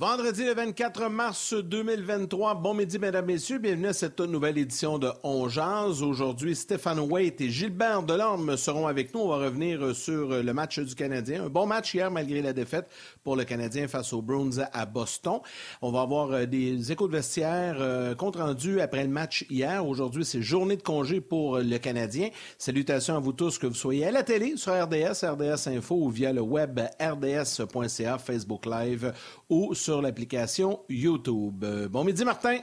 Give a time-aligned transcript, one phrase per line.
[0.00, 2.54] Vendredi le 24 mars 2023.
[2.54, 3.58] Bon midi, mesdames, messieurs.
[3.58, 6.02] Bienvenue à cette nouvelle édition de On Jazz.
[6.02, 9.20] Aujourd'hui, Stéphane Waite et Gilbert Delorme seront avec nous.
[9.20, 11.44] On va revenir sur le match du Canadien.
[11.44, 12.88] Un bon match hier, malgré la défaite
[13.22, 15.40] pour le Canadien face aux Bruins à Boston.
[15.82, 19.86] On va avoir euh, des échos de vestiaire euh, compte rendu après le match hier.
[19.86, 22.30] Aujourd'hui, c'est journée de congé pour le Canadien.
[22.56, 26.08] Salutations à vous tous, que vous soyez à la télé, sur RDS, RDS Info ou
[26.08, 29.12] via le web rds.ca, Facebook Live
[29.50, 31.64] ou sur l'application YouTube.
[31.64, 32.60] Euh, bon midi, Martin.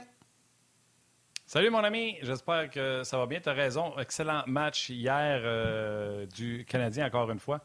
[1.46, 3.40] Salut mon ami, j'espère que ça va bien.
[3.40, 3.96] Tu as raison.
[3.98, 7.60] Excellent match hier euh, du Canadien, encore une fois.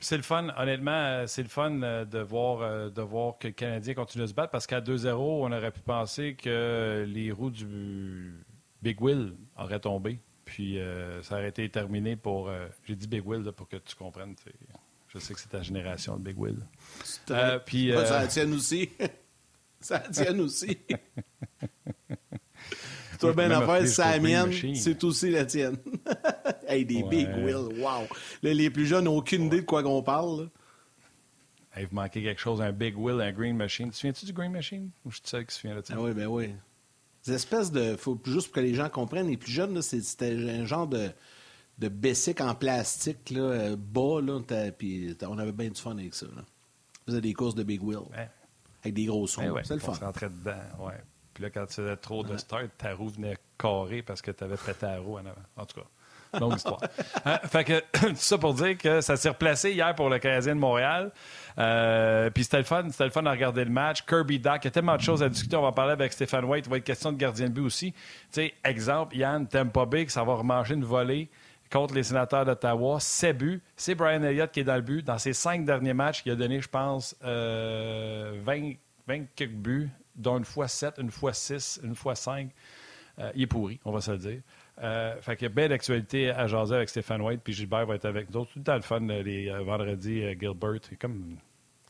[0.00, 3.94] C'est le fun, honnêtement, euh, c'est le fun de voir, de voir que le Canadien
[3.94, 8.34] continue de se battre parce qu'à 2-0, on aurait pu penser que les roues du
[8.82, 10.20] Big Will auraient tombé.
[10.44, 10.80] Puis
[11.22, 12.50] ça aurait été terminé pour.
[12.84, 14.34] J'ai dit Big Will pour que tu comprennes.
[15.12, 16.58] Je sais que c'est ta génération de Big Will.
[17.30, 18.04] Euh, puis, euh...
[18.04, 18.90] Ça tienne aussi.
[19.80, 20.78] ça tienne aussi.
[23.18, 25.76] Toi, bien affaire, c'est la mienne, c'est aussi la tienne.
[26.66, 28.06] hey, des Big Will, wow.
[28.42, 30.48] les plus jeunes n'ont aucune idée de quoi qu'on parle.
[31.74, 33.86] Hey, vous manquez quelque chose, un Big Will, un Green Machine.
[33.86, 34.90] Tu te souviens-tu du Green Machine?
[35.04, 35.94] Ou je te sais qui se souvient de ça?
[35.96, 36.54] Ah oui, ben oui.
[37.26, 37.96] Des espèces de.
[37.96, 41.10] Faut, juste pour que les gens comprennent, les plus jeunes, c'était un genre de
[41.80, 44.40] de bessic en plastique là, euh, bas, là,
[44.76, 46.26] puis on avait bien du fun avec ça.
[46.26, 46.42] Là.
[46.42, 48.02] On faisait des courses de Big Wheel.
[48.82, 49.54] Avec des gros sons.
[49.64, 49.94] c'est le fun.
[50.00, 51.00] On rentrait dedans, ouais.
[51.34, 54.44] Puis là, quand tu faisais trop de start, ta roue venait carrée parce que tu
[54.44, 55.34] avais pété la roue en avant.
[55.56, 56.80] En tout cas, longue histoire.
[57.24, 60.54] Hein, fait que, tout ça pour dire que ça s'est replacé hier pour le Canadien
[60.54, 61.12] de Montréal.
[61.58, 64.04] Euh, puis c'était le fun, c'était le fun de regarder le match.
[64.06, 65.56] Kirby Doc, il y a tellement de choses à discuter.
[65.56, 66.66] On va parler avec Stéphane White.
[66.66, 67.92] Il va être question de gardien de but aussi.
[67.92, 67.98] Tu
[68.30, 71.28] sais, exemple, Yann, t'aimes pas big, ça va remarcher une volée
[71.70, 72.98] contre les sénateurs d'Ottawa.
[73.00, 73.62] C'est buts.
[73.76, 75.04] C'est Brian Elliott qui est dans le but.
[75.04, 78.34] Dans ses cinq derniers matchs, il a donné, je pense, 20, euh,
[79.06, 82.50] quelques buts, dont une fois 7, une fois 6, une fois 5.
[83.18, 84.40] Euh, il est pourri, on va se le dire.
[84.82, 87.94] Euh, fait qu'il y a bien d'actualité à jaser avec Stéphane White, puis Gilbert va
[87.94, 88.44] être avec nous.
[88.46, 90.80] Tout le temps le fun, les vendredis, Gilbert.
[90.98, 91.36] comme,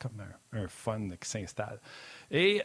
[0.01, 0.21] comme
[0.53, 1.79] un, un fun qui s'installe.
[2.31, 2.63] Et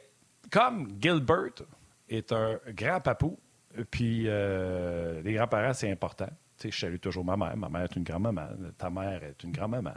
[0.52, 1.64] comme Gilbert
[2.10, 3.38] est un grand papou,
[3.92, 6.30] puis les grands-parents, c'est important
[6.64, 7.56] je salue toujours ma mère.
[7.58, 8.48] Ma mère est une grand-maman.
[8.78, 9.94] Ta mère est une grand-maman.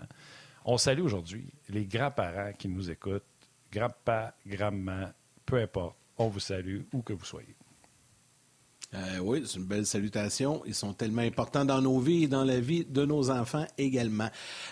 [0.64, 3.24] On salue aujourd'hui les grands-parents qui nous écoutent.
[3.72, 5.10] Grand-papa, grand-maman,
[5.44, 5.96] peu importe.
[6.18, 7.54] On vous salue où que vous soyez.
[8.94, 10.62] Euh, oui, c'est une belle salutation.
[10.64, 14.30] Ils sont tellement importants dans nos vies et dans la vie de nos enfants également.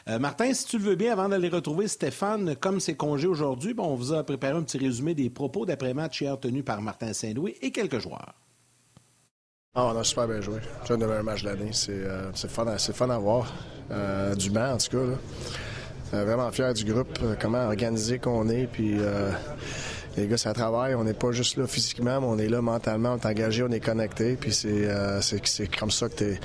[0.08, 3.74] Euh, Martin, si tu le veux bien, avant d'aller retrouver Stéphane, comme c'est congé aujourd'hui,
[3.76, 7.56] on vous a préparé un petit résumé des propos d'après-match hier tenus par Martin Saint-Louis
[7.60, 8.34] et quelques joueurs.
[9.78, 10.60] Ah, on a super bien joué.
[10.86, 11.68] C'est un meilleurs matchs de l'année.
[11.72, 13.52] C'est euh, fun, fun, à voir.
[13.90, 15.12] Euh, du banc, en tout cas.
[16.14, 18.68] Euh, vraiment fier du groupe, comment organisé qu'on est.
[18.68, 18.96] Puis
[20.16, 20.94] les gars, ça travaille.
[20.94, 23.12] On n'est pas juste là physiquement, mais on est là mentalement.
[23.12, 24.36] On est engagé, on est connecté.
[24.36, 26.40] Puis c'est comme ça que, es,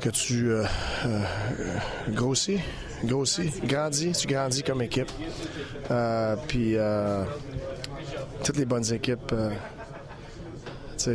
[0.00, 0.52] que tu
[2.10, 2.60] grossis,
[3.02, 4.12] grossis, grandis.
[4.12, 5.10] Tu grandis comme équipe.
[6.46, 6.76] puis
[8.44, 9.34] toutes les bonnes équipes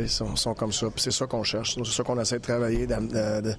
[0.08, 0.86] sont, sont comme ça.
[0.96, 1.76] c'est ça qu'on cherche.
[1.76, 3.54] C'est ça qu'on essaie de travailler, de,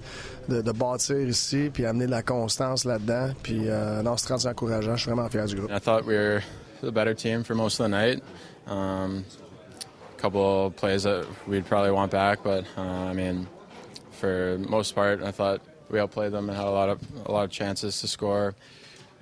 [0.48, 3.30] de, de, bâtir ici, puis amener de la constance là-dedans.
[3.42, 4.96] Puis euh, non, c'est très encourageant.
[4.96, 5.70] Je suis vraiment fier du groupe.
[5.70, 6.42] I thought we were
[6.82, 8.22] the better team for most of the night.
[8.66, 9.24] Um,
[10.16, 13.46] a couple of plays that we'd probably want back, but uh, I mean,
[14.12, 15.60] for most part, I thought
[15.90, 18.54] we outplayed them and had a lot of a lot of chances to score.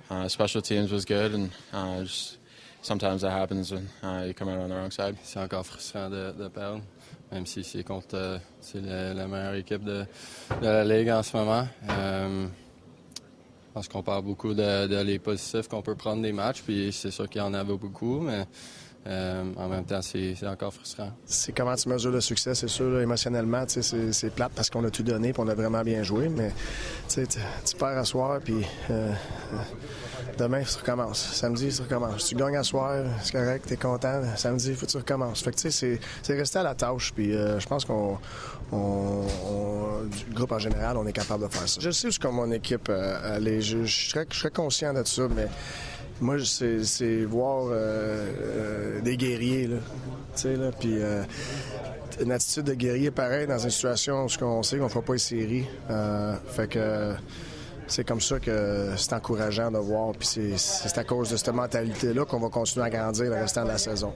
[0.09, 2.37] Uh, special teams was good, and uh, just
[2.81, 5.17] sometimes that happens when uh, you come out on the wrong side.
[5.23, 6.81] C'est encore frustrant de, de perdre
[7.31, 10.05] même si c'est contre euh, c'est la, meilleure équipe de,
[10.61, 11.67] la Ligue en ce moment.
[11.89, 12.47] Euh,
[13.19, 17.11] je pense qu'on parle beaucoup de, les positifs qu'on peut prendre des matchs, puis c'est
[17.11, 18.45] sûr qu'il y en avait beaucoup, mais
[19.05, 21.11] en même temps, c'est encore frustrant.
[21.25, 25.03] C'est comment tu mesures le succès, c'est sûr, émotionnellement, c'est plate parce qu'on a tout
[25.03, 26.51] donné et on a vraiment bien joué, mais
[27.07, 28.65] tu perds à soir, puis
[30.37, 31.33] demain, tu recommences.
[31.33, 32.25] Samedi, tu recommences.
[32.25, 34.21] Tu gagnes à soir, c'est correct, tu es content.
[34.35, 35.43] Samedi, faut que tu recommences.
[35.43, 38.17] Fait que, tu sais, c'est resté à la tâche, puis je pense qu'on
[40.07, 41.79] du groupe en général, on est capable de faire ça.
[41.81, 43.59] Je sais où mon équipe euh.
[43.61, 45.47] Je, serais, conscient de ça, mais
[46.19, 49.77] moi, c'est voir euh, euh, des guerriers, là.
[50.35, 50.97] Tu sais, là, puis
[52.21, 55.13] une attitude de guerrier pareil dans une situation où on sait qu'on ne fera pas
[55.13, 55.65] une série.
[56.49, 57.13] fait que
[57.87, 60.13] c'est comme ça que c'est encourageant de voir.
[60.13, 63.69] Puis c'est à cause de cette mentalité-là qu'on va continuer à grandir le restant de
[63.69, 64.15] la saison.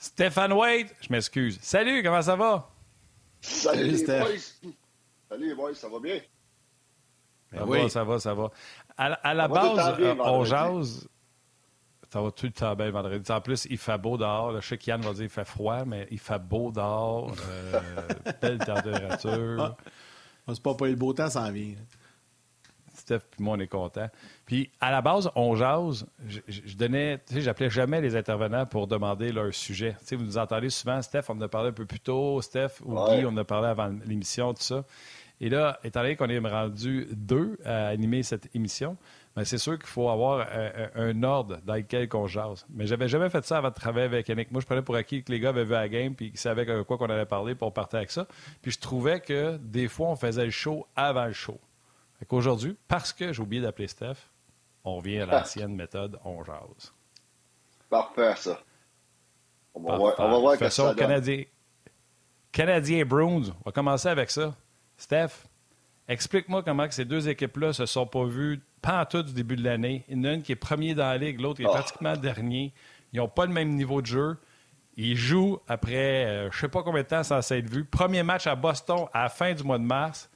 [0.00, 1.58] Stéphane Wade, je m'excuse.
[1.60, 2.70] Salut, comment ça va?
[3.42, 4.72] Salut, Salut boys.
[5.28, 6.20] Salut, boys, ça va bien?
[7.52, 8.50] Ça ben va, ça va, ça va.
[8.96, 11.06] À, la base, euh, on jase.
[12.10, 13.30] Ça va tout le temps bien vendredi.
[13.32, 14.60] En plus, il fait beau dehors.
[14.60, 17.34] Je sais qu'Yann va dire qu'il fait froid, mais il fait beau dehors.
[17.48, 17.80] Euh,
[18.40, 19.76] belle température.
[20.46, 21.74] Ah, c'est pas pas le beau temps, ça en vient.
[22.94, 24.08] Steph puis moi, on est contents.
[24.46, 26.06] Puis, à la base, on jase.
[26.26, 29.96] Je, donnais, tu sais, j'appelais jamais les intervenants pour demander leur sujet.
[30.00, 32.40] Tu sais, vous nous entendez souvent, Steph, on en a parlé un peu plus tôt,
[32.40, 34.84] Steph ou Guy, on en a parlé avant l'émission, tout ça.
[35.40, 38.96] Et là, étant donné qu'on est rendu deux à animer cette émission,
[39.36, 40.48] ben, c'est sûr qu'il faut avoir
[40.94, 42.64] un, ordre dans lequel on jase.
[42.70, 44.50] Mais j'avais jamais fait ça avant de travailler avec Yannick.
[44.50, 46.64] Moi, je prenais pour acquis que les gars avaient vu la game puis qu'ils savaient
[46.84, 48.26] quoi qu'on allait parler pour partir avec ça.
[48.62, 51.60] Puis je trouvais que des fois, on faisait le show avant le show.
[52.30, 54.16] Aujourd'hui, parce que j'ai oublié d'appeler Steph,
[54.84, 56.94] on revient à l'ancienne méthode, on jase.
[57.90, 58.58] Parfait, ça.
[59.74, 61.44] On va, voir, on va voir que ça Canadien,
[62.52, 64.54] Canadien Bruins, on va commencer avec ça.
[64.96, 65.45] Steph,
[66.08, 69.64] explique-moi comment que ces deux équipes-là se sont pas vues pas tout du début de
[69.64, 70.04] l'année.
[70.08, 71.70] Il y en a une qui est premier dans la ligue, l'autre est ah.
[71.70, 72.72] pratiquement dernier.
[73.12, 74.36] Ils n'ont pas le même niveau de jeu.
[74.96, 77.84] Ils jouent après je euh, je sais pas combien de temps ça s'être vu.
[77.84, 80.30] Premier match à Boston à la fin du mois de mars.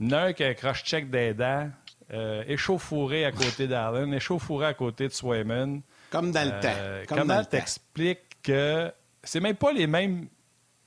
[0.00, 1.70] Il y en a un qui a un cross-check des dents,
[2.12, 5.80] euh, échauffouré à côté d'Allen, échauffouré à côté de Swayman.
[6.10, 7.16] Comme dans le euh, temps.
[7.16, 8.92] comment t'expliques que
[9.22, 10.28] c'est même pas les mêmes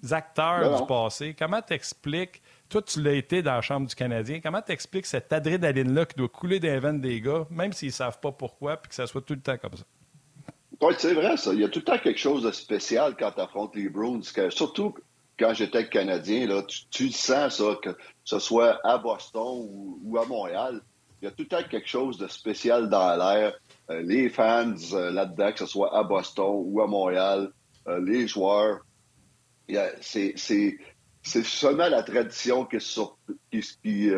[0.10, 1.36] acteurs du passé?
[1.38, 6.06] Comment t'expliques, toi tu l'as été dans la Chambre du Canadien, comment t'expliques cette adrénaline-là
[6.06, 9.06] qui doit couler des veines des gars, même s'ils savent pas pourquoi, puis que ça
[9.08, 9.84] soit tout le temps comme ça?
[10.82, 11.54] Oui, c'est vrai, ça.
[11.54, 14.22] Il y a tout le temps quelque chose de spécial quand tu affrontes les Bruins.
[14.50, 14.96] surtout
[15.38, 19.68] quand j'étais Canadien, là, tu, sens ça, que ce soit à Boston
[20.04, 20.82] ou, à Montréal.
[21.22, 23.54] Il y a tout le temps quelque chose de spécial dans l'air.
[23.90, 27.52] Euh, les fans euh, là-dedans, que ce soit à Boston ou à Montréal,
[27.88, 28.80] euh, les joueurs.
[30.02, 30.36] C'est
[31.24, 32.78] seulement la tradition qui,
[33.52, 34.12] qui,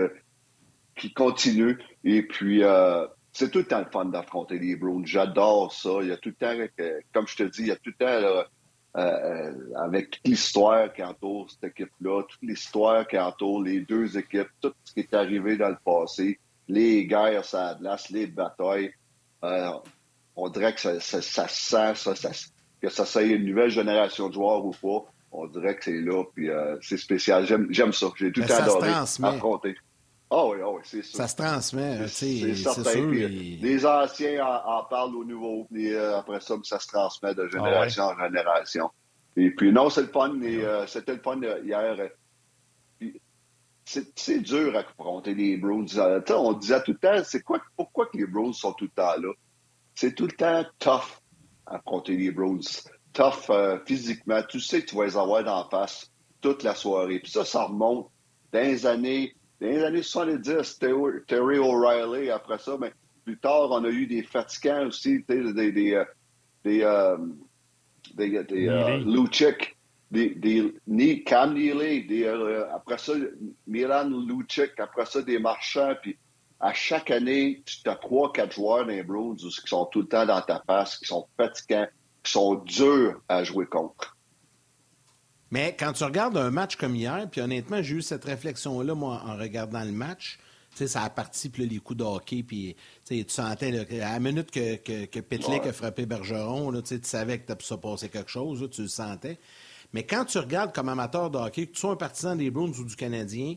[0.95, 1.77] qui, continue.
[2.03, 2.63] Et puis,
[3.33, 5.05] c'est tout le temps le fun d'affronter les Browns.
[5.05, 5.89] J'adore ça.
[6.01, 6.55] Il y a tout le temps,
[7.13, 8.43] comme je te dis, il y a tout le temps euh,
[8.95, 14.49] euh, avec toute l'histoire qui entoure cette équipe-là, toute l'histoire qui entoure les deux équipes,
[14.61, 18.93] tout ce qui est arrivé dans le passé, les guerres ça glace, les batailles.
[19.43, 19.71] Euh,
[20.35, 22.29] on dirait que ça, ça, ça sent ça, ça,
[22.79, 25.11] que ça soit une nouvelle génération de joueurs ou pas.
[25.35, 26.49] On dirait que c'est là, puis
[26.81, 27.45] c'est spécial.
[27.45, 28.07] J'aime ça.
[28.15, 29.75] J'ai tout le temps adoré affronter.
[30.35, 31.15] Ah oui, ah oui, c'est sûr.
[31.15, 32.83] Ça se transmet, c'est certain.
[32.83, 38.05] Sûr, Les anciens en, parlent aux nouveaux, euh, après ça, ça se transmet de génération
[38.05, 38.89] en génération.
[39.35, 40.33] Et puis, non, c'est le fun.
[40.41, 42.09] Euh, c'était le fun hier.
[43.85, 45.87] C'est dur à affronter les Browns.
[45.97, 48.91] Euh, on disait tout le temps, c'est quoi, pourquoi que les Browns sont tout le
[48.91, 49.33] temps là?
[49.93, 51.21] C'est tout le temps tough
[51.67, 52.63] à affronter les Browns.
[53.13, 53.51] Tough
[53.85, 54.41] physiquement.
[54.49, 57.19] Tu sais que tu vas les avoir d'en face toute la soirée.
[57.19, 58.09] Puis ça, ça remonte
[58.51, 60.79] dans les années dans les années 70,
[61.27, 62.91] Terry O'Reilly, après ça, mais
[63.23, 66.05] plus tard, on a eu des fatigants aussi, des, des, des, euh,
[66.65, 67.17] des, euh,
[68.15, 69.77] des, des euh, Lucic,
[70.11, 70.35] des,
[70.85, 72.27] des Cam Neely, des,
[72.73, 73.13] après ça,
[73.65, 76.17] Milan Lucic, après ça, des marchands, puis
[76.59, 80.07] à chaque année, tu as trois, quatre joueurs dans les Browns qui sont tout le
[80.07, 81.87] temps dans ta face, qui sont fatigants,
[82.31, 84.15] sont durs à jouer contre.
[85.51, 89.21] Mais quand tu regardes un match comme hier, puis honnêtement, j'ai eu cette réflexion-là, moi,
[89.25, 90.39] en regardant le match.
[90.71, 92.75] Tu sais, ça a parti, puis les coups de hockey, puis
[93.05, 97.53] tu sentais, à la minute que, que, que a frappé Bergeron, là, tu savais que
[97.61, 99.37] ça passé quelque chose, tu le sentais.
[99.93, 102.71] Mais quand tu regardes comme amateur de hockey, que tu sois un partisan des Bruins
[102.79, 103.53] ou du Canadien,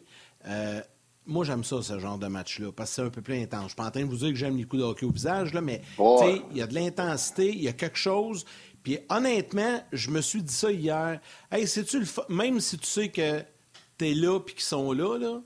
[0.46, 0.82] euh,
[1.26, 3.62] moi, j'aime ça, ce genre de match-là, parce que c'est un peu plus intense.
[3.62, 5.10] Je suis pas en train de vous dire que j'aime les coups de hockey au
[5.10, 5.82] visage, là, mais
[6.50, 8.44] il y a de l'intensité, il y a quelque chose.
[8.82, 11.20] Puis honnêtement, je me suis dit ça hier.
[11.50, 13.42] Hey, sais-tu le Même si tu sais que
[13.98, 15.40] t'es là puis qu'ils sont là, là,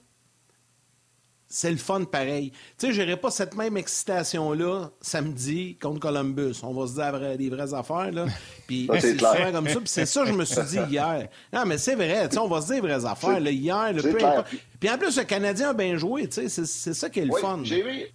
[1.53, 2.53] c'est le fun pareil.
[2.79, 6.55] Tu sais, j'aurais pas cette même excitation-là samedi contre Columbus.
[6.63, 8.27] On va se dire des vraies affaires, là.
[8.69, 9.81] Puis c'est souvent comme ça.
[9.81, 11.29] Puis c'est ça que je me suis dit hier.
[11.53, 12.29] Non, mais c'est vrai.
[12.29, 13.41] Tu sais, on va se dire des vraies affaires.
[13.41, 14.19] Là, hier, le peu
[14.79, 16.29] Puis en plus, le Canadien a bien joué.
[16.29, 17.61] Tu sais, c'est ça qui est le fun.
[17.65, 18.13] J'ai aimé,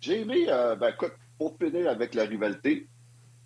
[0.00, 2.86] j'ai aimé euh, ben, écoute, pour finir avec la rivalité,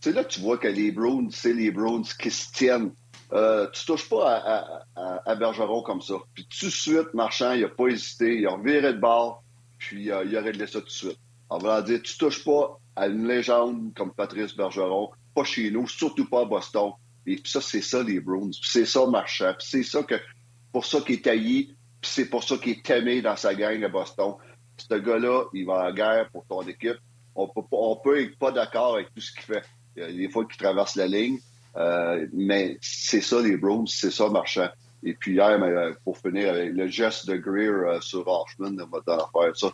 [0.00, 2.92] c'est là que tu vois que les Browns, c'est les Browns qui se tiennent
[3.32, 6.14] euh, tu touches pas à, Bergeron comme ça.
[6.34, 9.42] Puis tout de suite, Marchand, il n'a pas hésité, il a reviré de bord,
[9.78, 11.18] puis euh, il a réglé ça tout de suite.
[11.50, 15.86] En voulant dire, tu touches pas à une légende comme Patrice Bergeron, pas chez nous,
[15.86, 16.92] surtout pas à Boston.
[17.26, 18.50] Et puis ça, c'est ça les Bruins.
[18.62, 19.54] c'est ça Marchand.
[19.58, 20.14] c'est ça que
[20.72, 23.82] pour ça qu'il est taillé, puis c'est pour ça qu'il est aimé dans sa gang
[23.84, 24.34] à Boston.
[24.76, 26.98] Ce gars-là, il va en guerre pour ton équipe.
[27.34, 29.64] On peut, on peut être pas d'accord avec tout ce qu'il fait.
[29.96, 31.38] Il y a des fois qu'il traverse la ligne,
[31.76, 34.68] euh, mais c'est ça les Browns, c'est ça Marchand.
[35.02, 38.88] Et puis hier, euh, pour finir avec le geste de Greer euh, sur Hoffman dans
[39.06, 39.70] l'affaire, ça,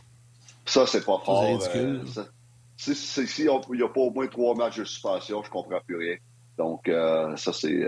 [0.67, 1.63] ça c'est pas fort.
[2.77, 6.17] S'il n'y a pas au moins trois matchs de suspension, je comprends plus rien.
[6.59, 6.83] Donc,
[7.37, 7.87] ça, c'est.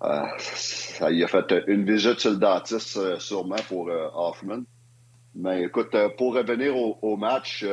[0.00, 4.62] ça, il a fait une visite sur le dentiste, sûrement, pour Hoffman.
[5.34, 7.64] Mais écoute, pour revenir au, match,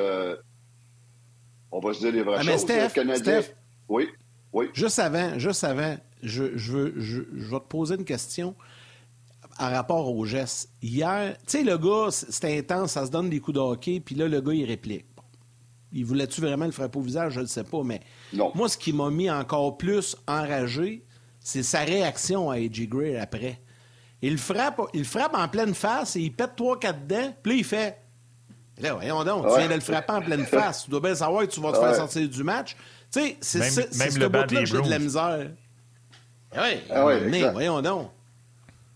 [1.71, 2.61] on va se dire les vraies ah, choses.
[2.61, 3.53] Steph,
[3.89, 4.07] Oui.
[4.53, 4.67] Oui.
[4.73, 8.55] Juste avant, juste avant, je, je, veux, je, vais te poser une question
[9.57, 10.69] à rapport au geste.
[10.81, 14.15] Hier, tu sais, le gars, c'était intense, ça se donne des coups de hockey, puis
[14.15, 15.05] là, le gars, il réplique.
[15.93, 17.33] Il voulait-tu vraiment le frapper au visage?
[17.33, 18.01] Je ne sais pas, mais
[18.55, 21.05] moi, ce qui m'a mis encore plus enragé,
[21.39, 22.87] c'est sa réaction à A.J.
[22.87, 23.61] Gray après.
[24.21, 27.63] Il frappe, il frappe en pleine face et il pète 3-4 dents, puis là, il
[27.63, 27.97] fait
[28.79, 30.83] Là, voyons donc, tu viens de le frapper en pleine face.
[30.83, 32.75] Tu dois bien savoir que tu vas te faire sortir du match.
[33.17, 35.51] Tu sais, c'est même, ce bout-là que j'ai de la misère.
[36.55, 38.09] Oui, ah ouais, mais voyons donc.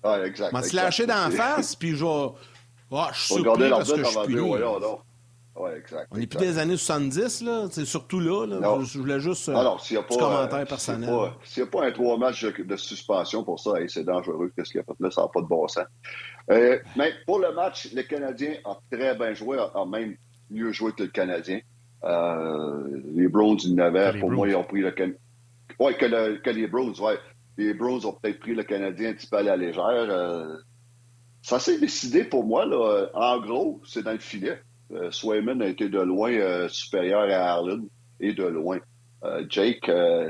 [0.03, 0.51] Ah, exact.
[0.51, 2.31] Je vais se lâcher dans la face, puis je vais.
[2.93, 4.41] Oh, je suis surpris parce que je suis plus.
[5.53, 7.67] Ouais, exact, On n'est plus des années 70, là.
[7.69, 8.45] C'est surtout là.
[8.45, 8.79] là.
[8.83, 11.09] Je, voulais juste euh, Alors, s'il y a pas, commentaire euh, personnel.
[11.43, 14.51] S'il n'y a pas un trois matchs de, suspension pour ça, c'est dangereux.
[14.55, 15.11] Qu'est-ce qu'il a fait là?
[15.11, 15.83] Ça n'a pas de bon sens.
[16.49, 20.15] Euh, mais pour le match, le Canadien a très bien joué, a, même
[20.49, 21.59] mieux joué que le Canadien.
[22.03, 25.19] Euh, les Browns, ils n'avaient, pour moi, ils ont pris le Canadien.
[25.79, 27.13] Oui, que, que, les Browns, oui.
[27.57, 29.83] Les Browns ont peut-être pris le Canadien un petit peu à la légère.
[29.85, 30.57] Euh,
[31.41, 33.07] ça s'est décidé pour moi, là.
[33.13, 34.61] En gros, c'est dans le filet.
[34.91, 37.81] Euh, Swayman a été de loin supérieur à Harlan
[38.19, 38.79] et de loin.
[39.49, 39.89] Jake,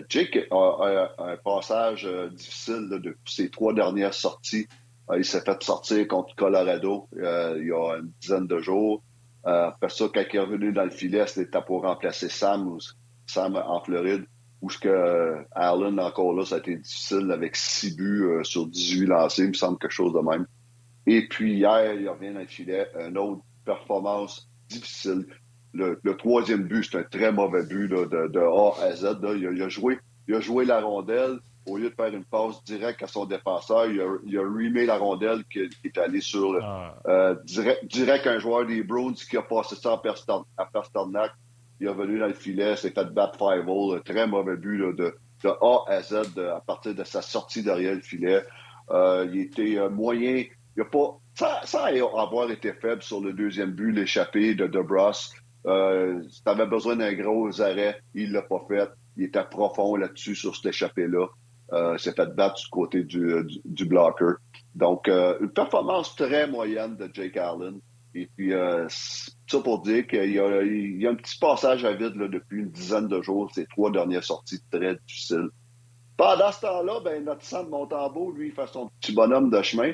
[0.09, 4.67] Jake a, un passage difficile depuis ses trois dernières sorties.
[5.15, 9.01] il s'est fait sortir contre Colorado il y a une dizaine de jours.
[9.47, 12.77] Euh, après ça, quand il est revenu dans le filet, c'était pour remplacer Sam,
[13.25, 14.25] Sam en Floride,
[14.61, 18.43] où ce que euh, Allen, encore là, ça a été difficile avec 6 buts euh,
[18.43, 20.45] sur 18 lancés, il me semble quelque chose de même.
[21.07, 25.25] Et puis hier, il revient dans le filet, une autre performance difficile.
[25.73, 29.17] Le, troisième but, c'est un très mauvais but de, A à Z.
[29.35, 33.03] Il, a, joué, il a joué la rondelle, au lieu de faire une passe directe
[33.03, 36.95] à son défenseur, il a, il a la rondelle qui, est allée sur ah.
[37.07, 39.93] euh, direct, direct à un joueur des Bruins qui a passé ça
[40.57, 41.31] à Pasternak.
[41.79, 45.15] Il est venu dans le filet, s'est fait battre five un très mauvais but de,
[45.43, 48.43] de, A à Z à partir de sa sortie derrière le filet.
[48.91, 50.43] Euh, il était euh, moyen,
[50.75, 51.17] il a pas,
[51.65, 51.85] sans,
[52.17, 55.33] avoir été faible sur le deuxième but, l'échappée de DeBrus.
[55.65, 58.89] Euh, si tu besoin d'un gros arrêt, il l'a pas fait.
[59.17, 61.27] Il était profond là-dessus sur cet échappé-là
[61.97, 64.35] s'est fait battre du côté du, euh, du, blocker.
[64.75, 67.79] Donc, euh, une performance très moyenne de Jake Allen.
[68.13, 72.27] Et puis, euh, ça pour dire qu'il y, a, un petit passage à vide là,
[72.27, 75.49] depuis une dizaine de jours, ces trois dernières sorties très difficiles.
[76.17, 79.93] Pendant ce temps-là, ben, notre Sam Montembeau, lui, il fait son petit bonhomme de chemin.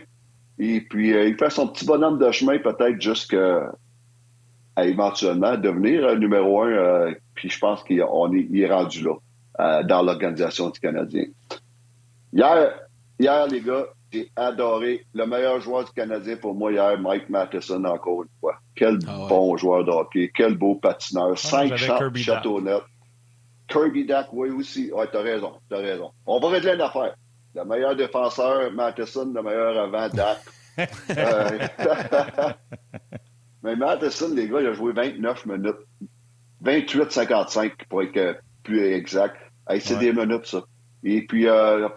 [0.57, 3.72] Et puis, euh, il fait son petit bonhomme de chemin peut-être jusqu'à
[4.79, 7.13] éventuellement devenir numéro un.
[7.34, 11.25] puis je pense qu'il est, est rendu là dans l'organisation du Canadien.
[12.38, 12.82] Hier,
[13.17, 15.03] hier, les gars, j'ai adoré.
[15.15, 18.60] Le meilleur joueur du Canadien pour moi hier, Mike Matheson, encore une fois.
[18.75, 21.32] Quel ah bon joueur de hockey, quel beau patineur.
[21.32, 22.84] Ah, Cinq châteaux nets.
[23.67, 24.91] Kirby Dack, oui aussi.
[24.91, 26.12] Ouais, t'as raison, t'as raison.
[26.27, 27.15] On va régler une affaire.
[27.56, 30.38] Le meilleur défenseur, Matheson, le meilleur avant, Dak.
[31.10, 31.58] Euh,
[33.63, 35.75] mais Matheson, les gars, il a joué 29 minutes.
[36.63, 39.38] 28-55 pour être plus exact.
[39.79, 40.62] c'est des minutes, ça.
[41.10, 41.88] Et puis, euh,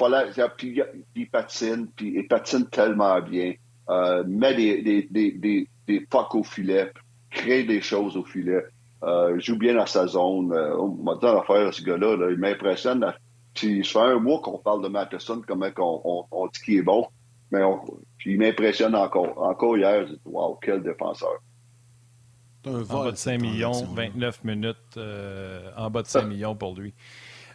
[0.57, 0.81] puis,
[1.17, 3.55] il patine, puis il patine tellement bien.
[3.89, 6.93] Euh, met des, des, des, des, pucks au filet,
[7.31, 8.65] crée des choses au filet,
[9.03, 10.53] euh, joue bien dans sa zone.
[10.53, 13.13] Euh, on m'a dit l'affaire ce gars-là, là, il m'impressionne.
[13.53, 16.83] Puis, ça fait un mois qu'on parle de Matheson, comment on, on, dit qu'il est
[16.83, 17.09] bon,
[17.51, 17.63] mais
[18.17, 19.37] puis il m'impressionne encore.
[19.39, 21.41] Encore hier, j'ai dit, wow, quel défenseur.
[22.65, 26.77] Un en bas de 5 millions, 29 minutes euh, en bas de 5 millions pour
[26.77, 26.93] lui.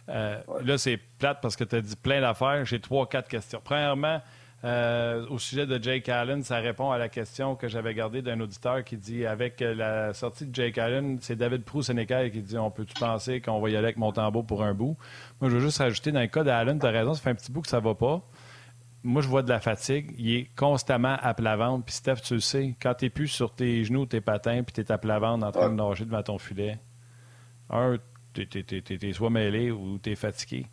[0.08, 2.64] Euh, là, c'est plate parce que tu as dit plein d'affaires.
[2.64, 3.60] J'ai trois, quatre questions.
[3.62, 4.20] Premièrement,
[4.64, 8.40] euh, au sujet de Jake Allen, ça répond à la question que j'avais gardée d'un
[8.40, 12.70] auditeur qui dit avec la sortie de Jake Allen, c'est David Proux-Sénécal qui dit On
[12.70, 14.96] peut-tu penser qu'on va y aller avec Montembeau pour un bout?
[15.40, 17.34] Moi, je veux juste rajouter dans le cas d'Allen, tu as raison, ça fait un
[17.34, 18.22] petit bout que ça va pas.
[19.04, 20.12] Moi, je vois de la fatigue.
[20.18, 21.84] Il est constamment à plat ventre.
[21.84, 24.72] Puis, Steph, tu le sais, quand tu n'es plus sur tes genoux, tes patins, puis
[24.72, 26.76] tu es à plat ventre en train de nager devant ton filet,
[27.70, 27.98] un,
[28.44, 30.66] tu es, soit mêlé ou tu es fatigué.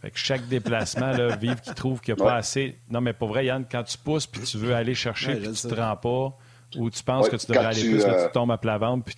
[0.00, 2.78] Fait que chaque déplacement, là, vive qui trouve qu'il n'y a pas assez.
[2.90, 5.66] Non, mais pour vrai, Yann, quand tu pousses puis tu veux aller chercher puis tu
[5.66, 6.36] ne te rends pas,
[6.76, 9.04] ou tu penses que tu devrais aller plus, mais tu euh, tombes à plat ventre.
[9.04, 9.14] Puis...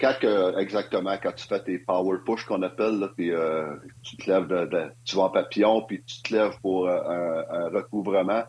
[0.00, 0.14] Quand,
[0.58, 4.46] exactement, quand tu fais tes power push qu'on appelle, là, puis euh, tu te lèves,
[4.46, 8.44] de, tu vas en papillon, puis tu te lèves pour euh, un, recouvrement,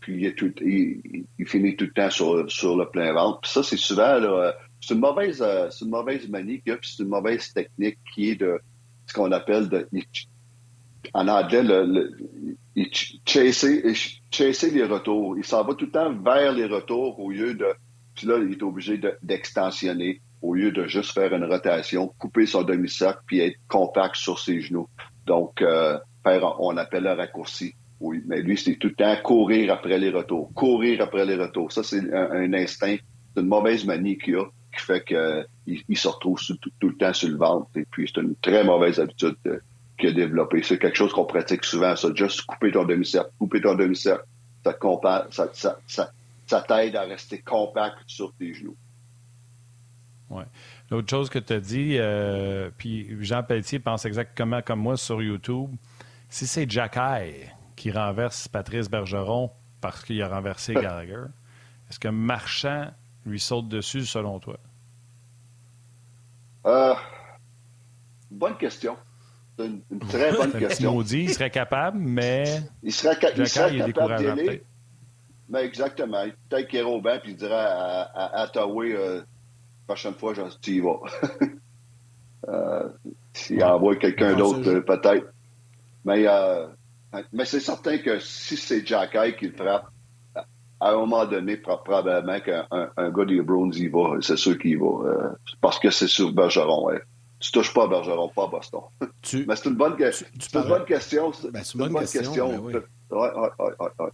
[0.00, 3.40] puis il, est tout, il, finit tout le temps sur, sur le plein ventre.
[3.40, 4.20] Puis ça, c'est souvent,
[4.80, 8.58] c'est une mauvaise, c'est une mauvaise manie puis c'est une mauvaise technique qui est de
[9.06, 9.88] ce qu'on appelle de,
[11.14, 12.16] en anglais, le, le
[14.72, 15.36] les retours.
[15.38, 17.66] Il s'en va tout le temps vers les retours au lieu de.
[18.14, 22.62] Puis là, il est obligé d'extensionner au lieu de juste faire une rotation, couper son
[22.62, 24.88] demi-cercle puis être compact sur ses genoux.
[25.26, 27.74] Donc, euh, faire, on appelle le raccourci.
[28.00, 31.72] Oui, mais lui, c'est tout le temps courir après les retours, courir après les retours.
[31.72, 32.96] Ça, c'est un, instinct,
[33.34, 34.44] c'est une mauvaise manie qu'il a
[34.76, 37.68] qui fait qu'il il se retrouve tout, le temps sur le ventre.
[37.76, 39.36] Et puis, c'est une très mauvaise habitude
[39.98, 40.62] qu'il a développée.
[40.62, 42.08] C'est quelque chose qu'on pratique souvent, ça.
[42.14, 44.24] Juste couper ton demi-cercle, couper ton demi-cercle.
[44.64, 46.10] Ça, ça, ça,
[46.46, 48.76] ça t'aide à rester compact sur tes genoux.
[50.30, 50.42] Oui.
[50.90, 55.22] L'autre chose que tu as dit, euh, puis Jean Pelletier pense exactement comme moi sur
[55.22, 55.70] YouTube,
[56.28, 61.24] si c'est Jacky qui renverse Patrice Bergeron parce qu'il a renversé Gallagher,
[61.88, 62.90] est-ce que Marchand
[63.24, 64.58] lui saute dessus selon toi?
[66.66, 66.94] Euh,
[68.30, 68.96] bonne question.
[69.58, 70.94] C'est une, très bonne question.
[70.94, 72.44] Maudit, il serait capable, mais.
[72.82, 74.62] Il serait, il serait il capable d'y aller.
[75.48, 76.24] Mais exactement.
[76.48, 79.22] Peut-être qu'il est au banc et il dirait à, à, à euh,
[79.86, 81.00] prochaine fois, tu y vas.
[82.48, 82.88] euh,
[83.32, 85.32] S'il envoie quelqu'un d'autre, peut-être.
[86.04, 86.66] Mais, euh,
[87.32, 89.86] mais c'est certain que si c'est Jack qui le frappe,
[90.80, 94.16] à un moment donné, probablement qu'un un, gars des Browns y va.
[94.20, 95.08] C'est sûr qu'il va.
[95.08, 95.28] Euh,
[95.60, 96.86] parce que c'est sur Bergeron.
[96.86, 97.00] Ouais.
[97.40, 98.80] Tu touches pas à Bergeron, pas à Boston.
[99.00, 100.26] Mais c'est une bonne, question.
[100.38, 101.32] c'est une bonne question.
[101.50, 102.62] Ben, c'est une, bonne, question.
[102.70, 104.06] Ben ouais, ouais,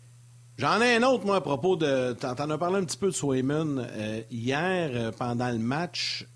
[0.59, 2.13] J'en ai un autre, moi, à propos de.
[2.13, 3.79] T'en as parlé un petit peu de Swayman.
[3.79, 6.27] Euh, hier, euh, pendant le match,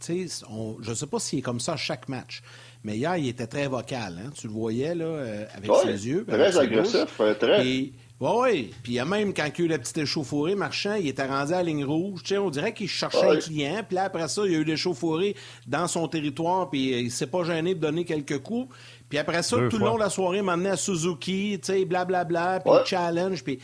[0.00, 2.42] tu je ne sais pas s'il est comme ça à chaque match,
[2.84, 4.18] mais hier, il était très vocal.
[4.18, 4.30] Hein?
[4.34, 5.18] Tu le voyais, là,
[5.54, 6.24] avec ses yeux.
[6.26, 7.20] Très agressif.
[7.38, 7.92] Très.
[8.20, 8.74] Oui, oui.
[8.82, 11.06] Puis il y a même, quand il y a eu la petite échauffourée, Marchand, il
[11.06, 12.22] était rendu à la ligne rouge.
[12.24, 13.82] Tu sais, on dirait qu'il cherchait un client.
[13.86, 16.68] Puis là, après ça, il y a eu l'échauffourée dans son territoire.
[16.68, 18.74] Puis il s'est pas gêné de donner quelques coups.
[19.08, 21.72] Puis après ça, tout le long de la soirée, il m'a amené à Suzuki, tu
[21.72, 23.44] sais, blablabla, puis challenge.
[23.44, 23.60] Puis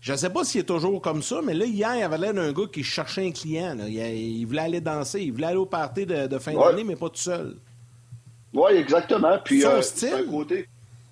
[0.00, 2.52] je sais pas s'il est toujours comme ça, mais là, hier, il avait l'air d'un
[2.52, 3.76] gars qui cherchait un client.
[3.86, 7.16] Il, voulait aller danser, il voulait aller au party de, fin d'année, mais pas tout
[7.16, 7.56] seul.
[8.54, 9.38] Oui, exactement.
[9.44, 10.26] Puis, Son euh, style?
[10.30, 10.66] Côté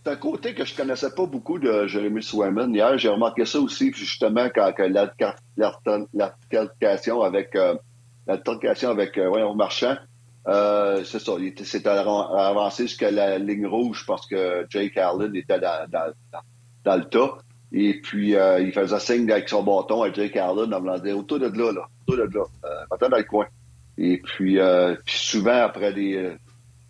[0.06, 2.72] c'est un côté que je connaissais pas beaucoup de Jeremy Swayman.
[2.72, 7.74] Hier, j'ai remarqué ça aussi, justement, quand l'altercation avec euh,
[8.28, 9.96] avec euh, Marchand,
[10.46, 15.58] euh, c'est ça, il s'est avancé jusqu'à la ligne rouge parce que Jake Allen était
[15.58, 16.14] dans,
[16.84, 17.38] le tas.
[17.72, 21.18] Et puis, euh, il faisait signe avec son bâton à Jake Allen en me disant
[21.18, 23.46] autour de là, là, autour de là, euh, dans le coin.
[23.98, 24.60] Et puis,
[25.04, 26.36] puis souvent, après des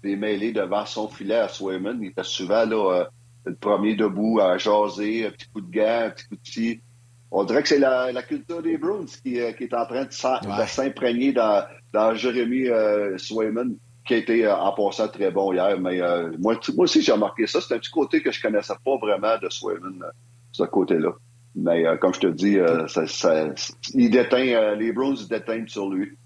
[0.06, 1.98] des mêlées devant son filet à Swayman.
[2.00, 3.04] Il était souvent là, euh,
[3.44, 6.82] le premier debout à jaser, un petit coup de gant, un petit coup de pied.
[7.30, 10.12] On dirait que c'est la, culture des Bruins qui, euh, qui est en train de
[10.12, 15.78] s'imprégner dans, dans Jeremy euh, Swayman, qui a été en passant très bon hier.
[15.80, 16.00] Mais
[16.38, 17.60] moi, moi aussi, j'ai remarqué ça.
[17.60, 20.04] C'est un petit côté que je connaissais pas vraiment de Swayman,
[20.52, 21.10] ce côté-là.
[21.56, 23.52] Mais comme je te dis, ça,
[23.94, 26.16] il déteint, les Bruins déteignent sur lui.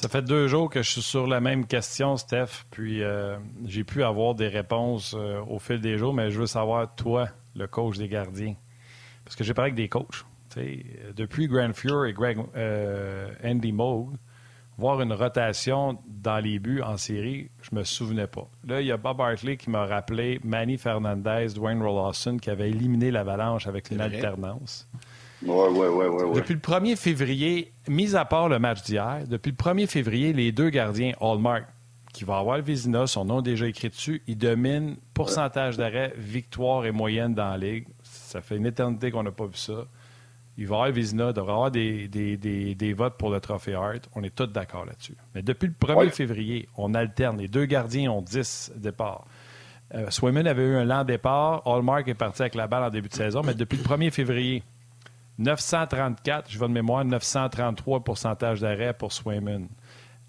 [0.00, 3.36] Ça fait deux jours que je suis sur la même question, Steph, puis euh,
[3.66, 7.28] j'ai pu avoir des réponses euh, au fil des jours, mais je veux savoir, toi,
[7.54, 8.54] le coach des gardiens,
[9.26, 10.24] parce que j'ai parlé avec des coachs.
[11.14, 14.14] Depuis Grand Fuhr et Greg, euh, Andy Moog,
[14.78, 18.48] voir une rotation dans les buts en série, je me souvenais pas.
[18.66, 22.70] Là, il y a Bob Hartley qui m'a rappelé Manny Fernandez, Dwayne Rollawson, qui avait
[22.70, 24.88] éliminé l'avalanche avec une alternance.
[25.42, 29.50] Ouais, ouais, ouais, ouais, Depuis le 1er février, mis à part le match d'hier, depuis
[29.50, 31.64] le 1er février, les deux gardiens Hallmark,
[32.12, 36.84] qui va avoir le Vizina, son nom déjà écrit dessus, ils dominent pourcentage d'arrêt, victoire
[36.84, 37.86] et moyenne dans la ligue.
[38.02, 39.84] Ça fait une éternité qu'on n'a pas vu ça.
[40.58, 43.74] il va avoir Vizina, il devrait avoir des, des, des, des, votes pour le trophée
[43.74, 44.08] Hart.
[44.14, 45.16] On est tous d'accord là-dessus.
[45.34, 46.10] Mais depuis le 1er ouais.
[46.10, 47.38] février, on alterne.
[47.38, 49.24] Les deux gardiens ont 10 départs.
[49.94, 51.62] Euh, Swayman avait eu un lent départ.
[51.66, 53.42] Hallmark est parti avec la balle en début de saison.
[53.44, 54.62] Mais depuis le 1er février,
[55.40, 59.68] 934, je vais de mémoire, 933 pourcentage d'arrêt pour Swayman.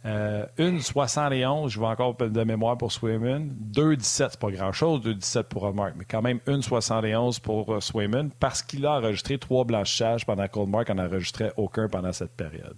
[0.06, 3.54] Euh, une 71, je vais encore de mémoire pour Swayman.
[3.74, 8.32] 2,17, c'est pas grand-chose, 2,17 pour Hallmark, mais quand même une 71 pour euh, Swayman
[8.40, 12.78] parce qu'il a enregistré trois blanchages pendant qu'Hallmark en enregistrait aucun pendant cette période.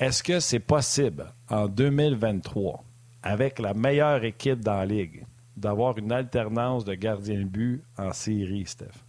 [0.00, 2.82] Est-ce que c'est possible en 2023,
[3.22, 5.24] avec la meilleure équipe dans la Ligue,
[5.56, 9.03] d'avoir une alternance de gardien de but en série, Steph?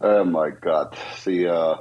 [0.00, 0.88] Oh my God.
[1.16, 1.46] C'est.
[1.46, 1.74] Euh,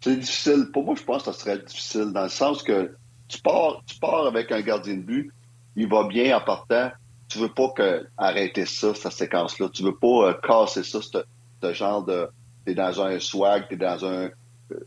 [0.00, 0.70] c'est difficile.
[0.72, 2.96] Pour moi, je pense que ça serait difficile dans le sens que
[3.28, 5.32] tu pars, tu pars avec un gardien de but,
[5.76, 6.90] il va bien en partant.
[7.28, 7.72] Tu veux pas
[8.18, 9.68] arrêter ça, cette séquence-là.
[9.70, 12.28] Tu veux pas euh, casser ça, ce genre de.
[12.64, 14.30] T'es dans un swag, t'es dans un.
[14.72, 14.80] Euh,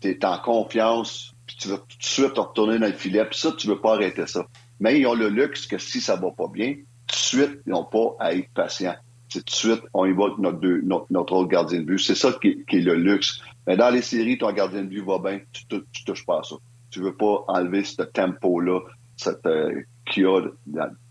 [0.00, 3.38] t'es en confiance, puis tu veux tout de suite te retourner dans le filet, puis
[3.38, 4.46] ça, tu veux pas arrêter ça.
[4.80, 6.74] Mais ils ont le luxe que si ça va pas bien,
[7.06, 8.96] tout de suite, ils n'ont pas à être patients.
[9.40, 11.98] Tout de suite, on avec notre, notre, autre gardien de but.
[11.98, 13.40] C'est ça qui, est le luxe.
[13.66, 16.42] Mais dans les séries, ton gardien de but va bien, tu, tu touches pas à
[16.42, 16.56] ça.
[16.90, 18.80] Tu veux pas enlever ce tempo-là,
[19.16, 20.40] cette euh, qu'il y a.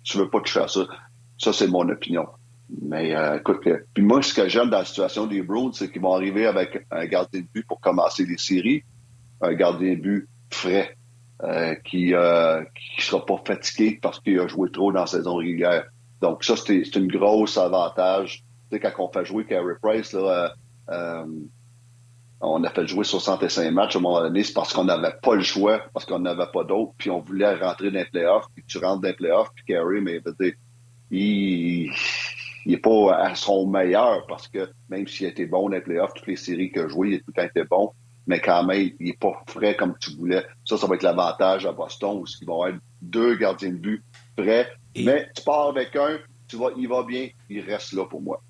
[0.03, 0.87] Tu veux pas toucher à ça.
[1.37, 2.27] Ça, c'est mon opinion.
[2.81, 5.91] Mais euh, écoute, euh, puis moi, ce que j'aime dans la situation des Bruins, c'est
[5.91, 8.83] qu'ils vont arriver avec un gardien de but pour commencer les séries,
[9.41, 10.95] un gardien de but frais,
[11.43, 12.13] euh, qui
[12.75, 15.85] qui sera pas fatigué parce qu'il a joué trop dans la saison régulière.
[16.21, 18.43] Donc ça, c'est une grosse avantage.
[18.69, 20.53] Tu sais, quand on fait jouer Carey Price, là,
[20.89, 21.25] euh,
[22.41, 25.35] on a fait jouer 65 matchs à un moment donné, c'est parce qu'on n'avait pas
[25.35, 28.63] le choix, parce qu'on n'avait pas d'autres, puis on voulait rentrer dans les playoffs, puis
[28.67, 30.21] tu rentres dans les playoffs, puis Carey, mais
[31.11, 31.91] il,
[32.65, 36.13] il est pas à son meilleur, parce que même s'il était bon dans les playoffs,
[36.13, 37.91] toutes les séries qu'il a jouées, il a tout le temps été bon,
[38.27, 40.43] mais quand même, il n'est pas frais comme tu voulais.
[40.63, 44.03] Ça, ça va être l'avantage à Boston, où ils vont être deux gardiens de but
[44.35, 44.67] prêts.
[44.95, 45.03] Et...
[45.03, 48.41] Mais tu pars avec un, tu vois, il va bien, il reste là pour moi.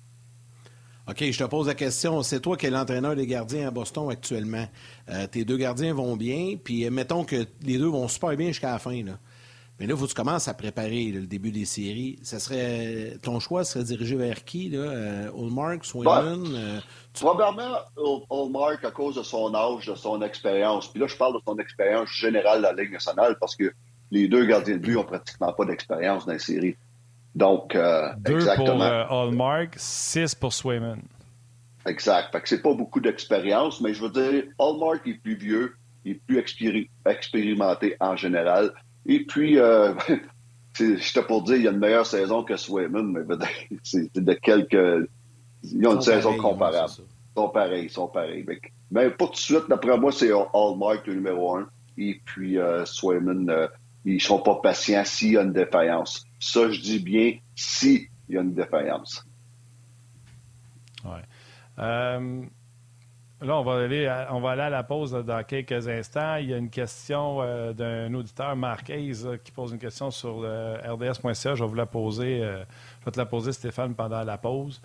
[1.08, 2.22] OK, je te pose la question.
[2.22, 4.66] C'est toi qui es l'entraîneur des gardiens à Boston actuellement.
[5.08, 8.72] Euh, tes deux gardiens vont bien, puis mettons que les deux vont super bien jusqu'à
[8.72, 9.04] la fin.
[9.04, 9.12] Là.
[9.78, 12.18] Mais là, il faut que tu commences à préparer là, le début des séries.
[12.22, 14.78] Ça serait ton choix serait dirigé vers qui là?
[14.78, 16.80] Euh, Allmark, ben, euh,
[17.12, 17.22] tu...
[17.22, 17.76] Probablement
[18.30, 20.90] Allmark à cause de son âge, de son expérience.
[20.90, 23.72] Puis là, je parle de son expérience générale de la Ligue nationale parce que
[24.10, 26.76] les deux gardiens de but ont pratiquement pas d'expérience dans les séries.
[27.34, 28.76] Donc, euh, Deux exactement.
[28.76, 31.02] pour euh, Hallmark, six pour Swayman.
[31.86, 32.32] Exact.
[32.32, 36.12] Fait que c'est pas beaucoup d'expérience, mais je veux dire, Hallmark est plus vieux, il
[36.12, 38.72] est plus expéri expérimenté en général.
[39.04, 39.92] Et puis, euh,
[40.74, 43.36] j'étais pour dire, il y a une meilleure saison que Swayman, mais
[43.82, 45.08] c'est de quelques.
[45.62, 46.92] Ils ont une saison comparable.
[46.98, 48.44] Ils sont pareils, ils sont pareils.
[48.46, 51.68] Mais, mais pas tout de suite, d'après moi, c'est Hallmark le numéro un.
[51.98, 53.68] Et puis, euh, Swayman, euh,
[54.06, 56.24] ils sont pas patients s'il y a une défaillance.
[56.38, 59.26] Ça, je dis bien s'il y a une défaillance.
[61.04, 61.18] Oui.
[61.78, 62.42] Euh,
[63.40, 66.36] là, on va, aller à, on va aller à la pause dans quelques instants.
[66.36, 68.56] Il y a une question euh, d'un auditeur,
[68.88, 71.54] Hayes, qui pose une question sur rds.ca.
[71.54, 72.42] Je vais vous la poser.
[72.42, 72.64] Euh,
[73.00, 74.80] je vais te la poser, Stéphane, pendant la pause.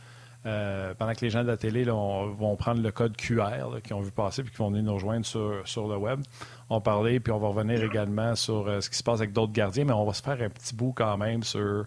[0.47, 3.69] Euh, pendant que les gens de la télé là, on, vont prendre le code QR
[3.71, 6.21] là, qui ont vu passer puis qui vont venir nous rejoindre sur, sur le web.
[6.69, 9.33] On va parler puis on va revenir également sur euh, ce qui se passe avec
[9.33, 11.85] d'autres gardiens, mais on va se faire un petit bout quand même sur.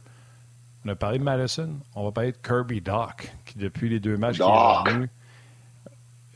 [0.85, 4.19] On a parlé de Madison, on va parler de Kirby Doc, qui depuis les deux
[4.19, 5.09] matchs qu'il est venu,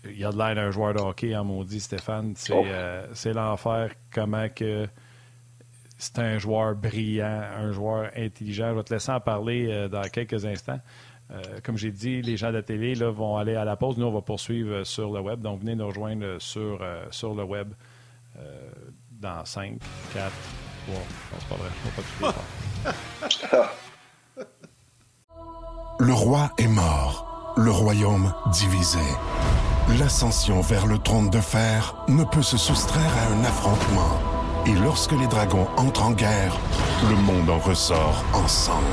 [0.05, 2.33] il a de l'air d'un joueur de hockey, en maudit Stéphane.
[2.37, 2.65] C'est oh.
[2.65, 4.89] euh, l'enfer comment que
[5.99, 8.71] c'est un joueur brillant, un joueur intelligent.
[8.71, 10.81] Je vais te laisser en parler euh, dans quelques instants.
[11.31, 13.99] Euh, comme j'ai dit, les gens de la télé là, vont aller à la pause.
[13.99, 15.41] Nous, on va poursuivre sur le web.
[15.41, 17.73] Donc, venez nous rejoindre sur, euh, sur le web
[18.39, 18.71] euh,
[19.11, 19.79] dans 5,
[20.15, 20.33] 4,
[20.87, 20.95] 3.
[20.95, 21.03] Non,
[21.39, 21.69] c'est pas vrai.
[21.85, 22.33] Je ne
[23.53, 23.73] pas
[26.01, 27.55] Le roi est mort.
[27.57, 28.99] Le royaume divisé.
[29.99, 34.21] L'ascension vers le trône de fer ne peut se soustraire à un affrontement.
[34.67, 36.57] Et lorsque les dragons entrent en guerre,
[37.09, 38.85] le monde en ressort ensemble.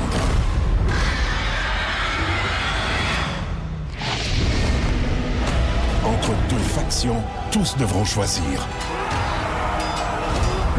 [6.26, 8.66] Entre deux factions, tous devront choisir.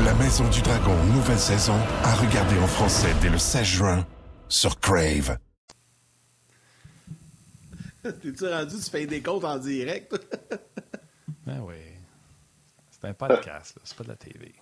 [0.03, 4.05] La Maison du Dragon, nouvelle saison, à regarder en français dès le 16 juin
[4.49, 5.37] sur Crave.
[8.03, 10.19] T'es-tu rendu, tu fais des comptes en direct?
[11.45, 11.75] ben oui.
[12.89, 14.53] C'est un podcast, c'est pas de la TV.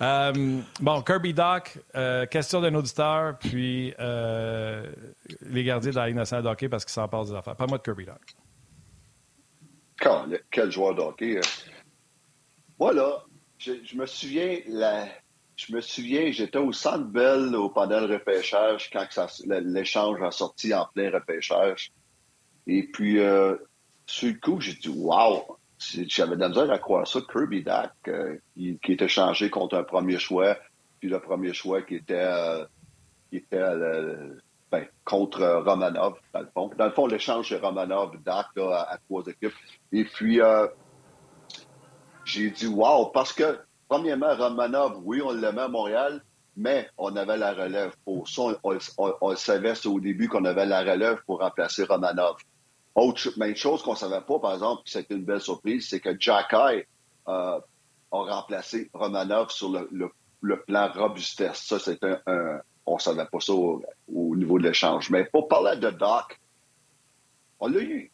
[0.00, 4.90] Euh, bon, Kirby Doc, euh, question d'un auditeur, puis euh,
[5.42, 7.56] les gardiens de la Ligue nationale de hockey parce qu'ils s'en parlent des affaires.
[7.56, 8.36] Pas moi de Kirby Doc.
[10.50, 11.40] Quel joueur de hockey.
[12.78, 13.24] Voilà,
[13.58, 15.08] je, me souviens, la,
[15.56, 19.06] je me souviens, j'étais au Centre Bell au pendant le repêchage quand
[19.48, 21.92] l'échange a sorti en plein repêchage.
[22.66, 23.56] Et puis, euh,
[24.06, 25.58] sur le coup, j'ai dit, wow!
[25.78, 27.20] J'avais de la misère à croire ça.
[27.20, 30.56] Kirby Dack, euh, qui, était changé contre un premier choix,
[31.00, 32.64] puis le premier choix qui était, euh,
[33.30, 33.60] qui était
[34.70, 36.70] ben, contre Romanov, dans le fond.
[36.76, 39.54] Dans le fond, l'échange chez Romanov, Dak, à, trois équipes.
[39.92, 40.66] Et puis, euh,
[42.24, 43.06] j'ai dit, wow!
[43.06, 46.22] Parce que, premièrement, Romanov, oui, on l'aimait à Montréal,
[46.56, 48.42] mais on avait la relève pour ça.
[48.64, 48.78] On,
[49.20, 52.36] on, savait au début qu'on avait la relève pour remplacer Romanov.
[52.96, 56.54] Autre chose qu'on ne savait pas, par exemple, c'était une belle surprise, c'est que Jack
[56.54, 56.80] euh,
[57.26, 57.60] a
[58.10, 61.58] remplacé Romanov sur le, plan robustesse.
[61.58, 65.10] Ça, c'était un, On ne savait pas ça au, niveau de l'échange.
[65.10, 66.38] Mais pour parler de Doc,
[67.58, 68.10] on l'a eu.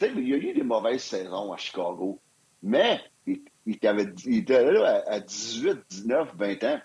[0.00, 2.20] il y a eu des mauvaises saisons à Chicago,
[2.62, 3.92] mais il, était
[4.72, 6.80] là à 18, 19, 20 ans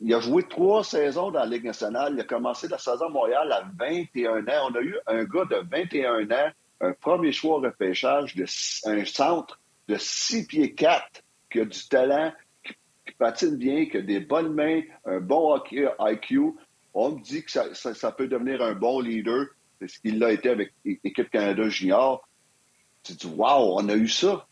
[0.00, 2.14] il a joué trois saisons dans la Ligue nationale.
[2.14, 4.70] Il a commencé la saison à Montréal à 21 ans.
[4.70, 6.50] On a eu un gars de 21 ans,
[6.80, 8.44] un premier choix au repêchage, de,
[8.84, 12.32] un centre de 6 pieds 4, qui a du talent,
[13.18, 16.54] patine bien, qui a des bonnes mains, un bon hockey, IQ.
[16.94, 19.46] On me dit que ça, peut devenir un bon leader,
[19.80, 22.26] c'est ce qu'il l'a été avec l'équipe Canada Junior.
[23.02, 24.46] Tu dis, wow, on a eu ça.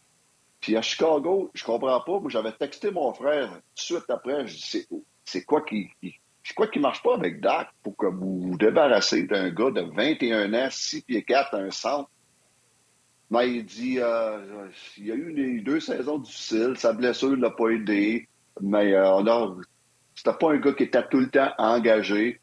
[0.60, 2.20] Puis à Chicago, je comprends pas.
[2.20, 4.46] Moi, j'avais texté mon frère tout de suite après.
[4.46, 4.88] Je dis,
[5.24, 5.90] c'est quoi qui,
[6.46, 9.80] c'est quoi qui marche pas avec Dak pour que vous vous débarrassez d'un gars de
[9.80, 12.10] 21 ans, 6 pieds 4, un centre?
[13.30, 17.42] Mais il dit, euh, il y a eu les deux saisons difficiles, sa blessure ne
[17.42, 18.28] l'a pas aidé,
[18.60, 19.54] mais euh, on a,
[20.14, 22.40] c'était pas un gars qui était tout le temps engagé.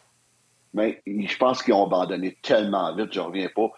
[0.76, 3.71] Mais je pense qu'ils ont abandonné tellement vite, je reviens pas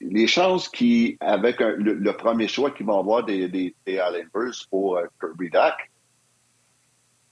[0.00, 4.96] les chances qui, avec le, premier choix qu'ils vont avoir des, des, des Islanders pour
[4.96, 5.90] euh, Kirby Duck,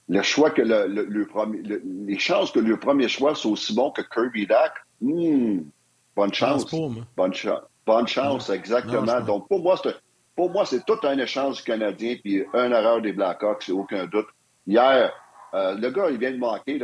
[0.09, 3.90] le choix que le, le, premier, les chances que le premier choix soit aussi bon
[3.90, 5.61] que Kirby Duck, hmm,
[6.14, 6.70] bonne chance.
[6.70, 7.35] bonne,
[7.87, 9.20] bonne chance, exactement.
[9.22, 9.96] Donc, pour moi, c'est
[10.38, 14.29] pour moi, c'est tout un échange canadien, puis un erreur des Blackhawks, c'est aucun doute.
[14.68, 15.12] Hier,
[15.53, 16.79] euh, le gars, il vient de manquer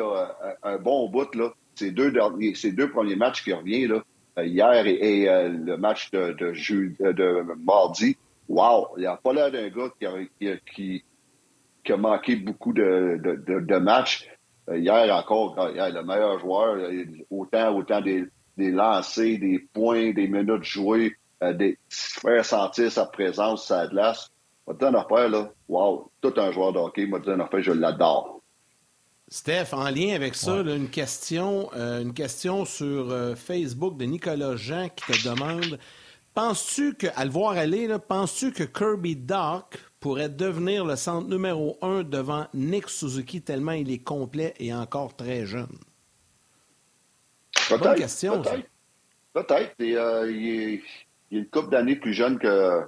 [0.64, 1.52] un, bon bout, là.
[1.76, 4.02] Ces deux, deux premiers matchs qui revient, là.
[4.38, 6.34] Euh, hier et, euh, le match de,
[7.64, 8.16] mardi,
[8.48, 14.28] wow, il a pas l'air d'un gars qui a, manqué beaucoup de, matchs.
[14.68, 16.90] Hier encore, le meilleur joueur,
[17.30, 18.24] autant, autant des,
[18.56, 21.14] des lancers, des points, des minutes jouées,
[21.52, 24.30] des, faire sentir sa présence, sa glace.
[24.66, 28.40] Moi, te affaire, là, wow, tout un joueur de hockey, moi, te affaire, je l'adore.
[29.28, 34.56] Steph, en lien avec ça, une, question, euh, une question sur euh, Facebook de Nicolas
[34.56, 35.78] Jean qui te demande
[36.34, 41.78] Penses-tu que, à le voir aller, penses-tu que Kirby Doc pourrait devenir le centre numéro
[41.80, 45.78] un devant Nick Suzuki tellement il est complet et encore très jeune?
[47.68, 47.94] Peut-être.
[47.94, 48.42] question.
[48.42, 48.68] Peut-être.
[49.32, 49.74] Peut-être.
[49.80, 50.82] Euh, il,
[51.36, 52.82] est, une couple d'années plus jeune que,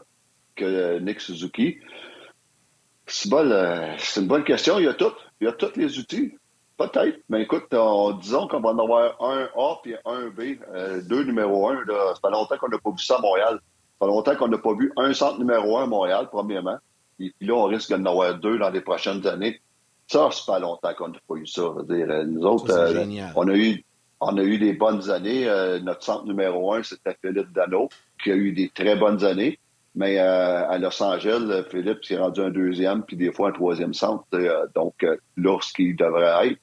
[0.54, 1.78] que Nick Suzuki.
[3.06, 4.78] C'est une bonne question.
[4.78, 5.12] Il y a tout.
[5.40, 6.34] Il y a tous les outils.
[6.76, 7.18] Peut-être.
[7.30, 7.64] Mais écoute,
[8.20, 11.82] disons qu'on va en avoir un A et un B, euh, deux numéro un.
[11.86, 12.14] Là.
[12.14, 13.60] Ça fait longtemps qu'on n'a pas vu ça à Montréal.
[13.98, 16.76] Ça fait longtemps qu'on n'a pas vu un centre numéro un à Montréal, premièrement.
[17.18, 19.60] Et puis là, on risque d'en avoir deux dans les prochaines années.
[20.06, 21.62] Ça, c'est pas longtemps qu'on n'a pas eu ça.
[21.88, 23.82] Dire, euh, nous autres, euh, on a eu
[24.20, 25.44] on a eu des bonnes années.
[25.82, 27.88] notre centre numéro un, c'était Philippe Dano,
[28.22, 29.58] qui a eu des très bonnes années.
[29.96, 33.94] Mais euh, à Los Angeles, Philippe s'est rendu un deuxième, puis des fois un troisième
[33.94, 34.26] centre.
[34.34, 36.60] Euh, donc, euh, lorsqu'il devrait être.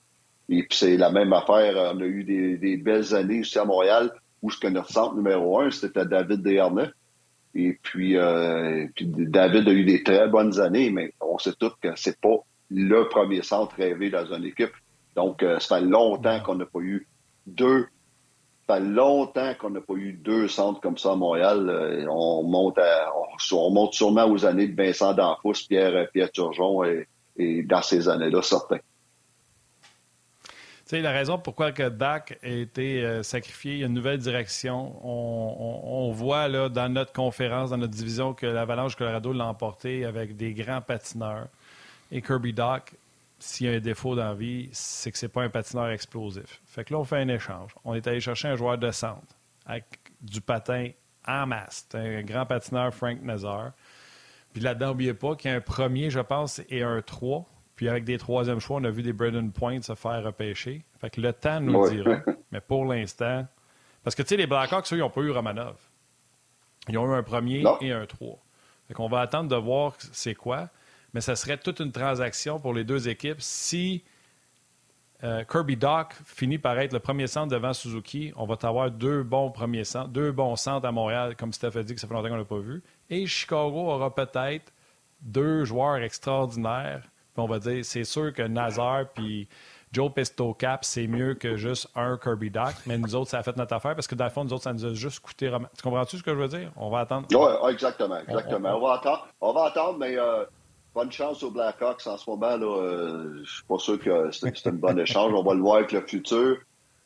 [0.49, 1.93] Et puis c'est la même affaire.
[1.95, 4.11] On a eu des, belles années ici à Montréal,
[4.43, 6.91] où ce que notre centre numéro un, c'était David Desharnais.
[7.55, 8.17] Et puis,
[8.95, 12.37] puis, David a eu des très bonnes années, mais on sait tous que c'est pas
[12.69, 14.73] le premier centre rêvé dans une équipe.
[15.15, 17.07] Donc, ça fait longtemps qu'on n'a pas eu
[17.45, 17.87] deux
[18.67, 21.69] ça fait longtemps qu'on n'a pas eu deux centres comme ça à Montréal.
[21.69, 22.79] Euh, on monte
[23.51, 26.83] on, monte sûrement aux années de Vincent D'Anfous, Pierre, Pierre Turgeon
[27.37, 28.79] et, dans ces années-là, certains.
[30.91, 34.93] La raison pourquoi que Dak a été euh, sacrifié, il y a une nouvelle direction.
[35.03, 40.37] On, voit là, dans notre conférence, dans notre division, que l'Avalanche Colorado l'a emporté avec
[40.37, 41.47] des grands patineurs.
[42.11, 42.93] Et Kirby Doc
[43.43, 46.61] s'il y a un défaut dans la vie, c'est que c'est pas un patineur explosif.
[46.65, 47.71] Fait que là, on fait un échange.
[47.83, 49.85] On est allé chercher un joueur de centre avec
[50.21, 50.89] du patin
[51.27, 51.87] en masse.
[51.93, 53.71] un grand patineur, Frank Nazar.
[54.53, 57.45] Puis là-dedans, n'oubliez pas qu'il y a un premier, je pense, et un 3.
[57.75, 60.83] Puis avec des troisièmes choix, on a vu des Braden Point se faire repêcher.
[61.01, 62.21] Fait que le temps nous dira.
[62.51, 63.45] Mais pour l'instant.
[64.03, 65.75] Parce que, tu sais, les Blackhawks, eux, ils n'ont pas eu Romanov.
[66.87, 67.77] Ils ont eu un premier Non.
[67.81, 68.37] et un 3.
[68.87, 70.69] Fait qu'on va attendre de voir c'est quoi,
[71.13, 74.03] mais ça serait toute une transaction pour les deux équipes si
[75.23, 78.33] euh, Kirby Doc finit par être le premier centre devant Suzuki.
[78.35, 81.83] On va avoir deux bons premiers centres, deux bons centres à Montréal, comme Steph a
[81.83, 82.83] dit que ça fait longtemps qu'on l'a pas vu.
[83.09, 84.73] Et Chicago aura peut-être
[85.21, 87.01] deux joueurs extraordinaires.
[87.33, 89.47] Puis on va dire, c'est sûr que Nazar puis
[89.93, 92.73] Joe Pesto Cap, c'est mieux que juste un Kirby Doc.
[92.85, 94.63] Mais nous autres, ça a fait notre affaire parce que dans le fond, nous autres,
[94.63, 95.49] ça nous a juste coûté.
[95.77, 96.71] Tu comprends-tu ce que je veux dire?
[96.75, 97.27] On va attendre.
[97.31, 98.17] Oui, exactement.
[98.19, 98.69] exactement.
[98.73, 100.43] On- On, va attendre, on va attendre, mais euh,
[100.93, 102.55] bonne chance aux Blackhawks en ce moment.
[102.57, 105.33] Là, euh, je suis pas sûr que c'est c'est un bon échange.
[105.33, 106.57] On va le voir avec le futur.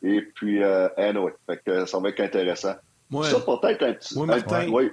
[0.02, 2.74] Et puis, euh, anyway, fait que ça va être intéressant.
[3.10, 4.14] Moi, Ça, peut-être un petit.
[4.16, 4.68] Oui, un- Martin.
[4.70, 4.90] oui.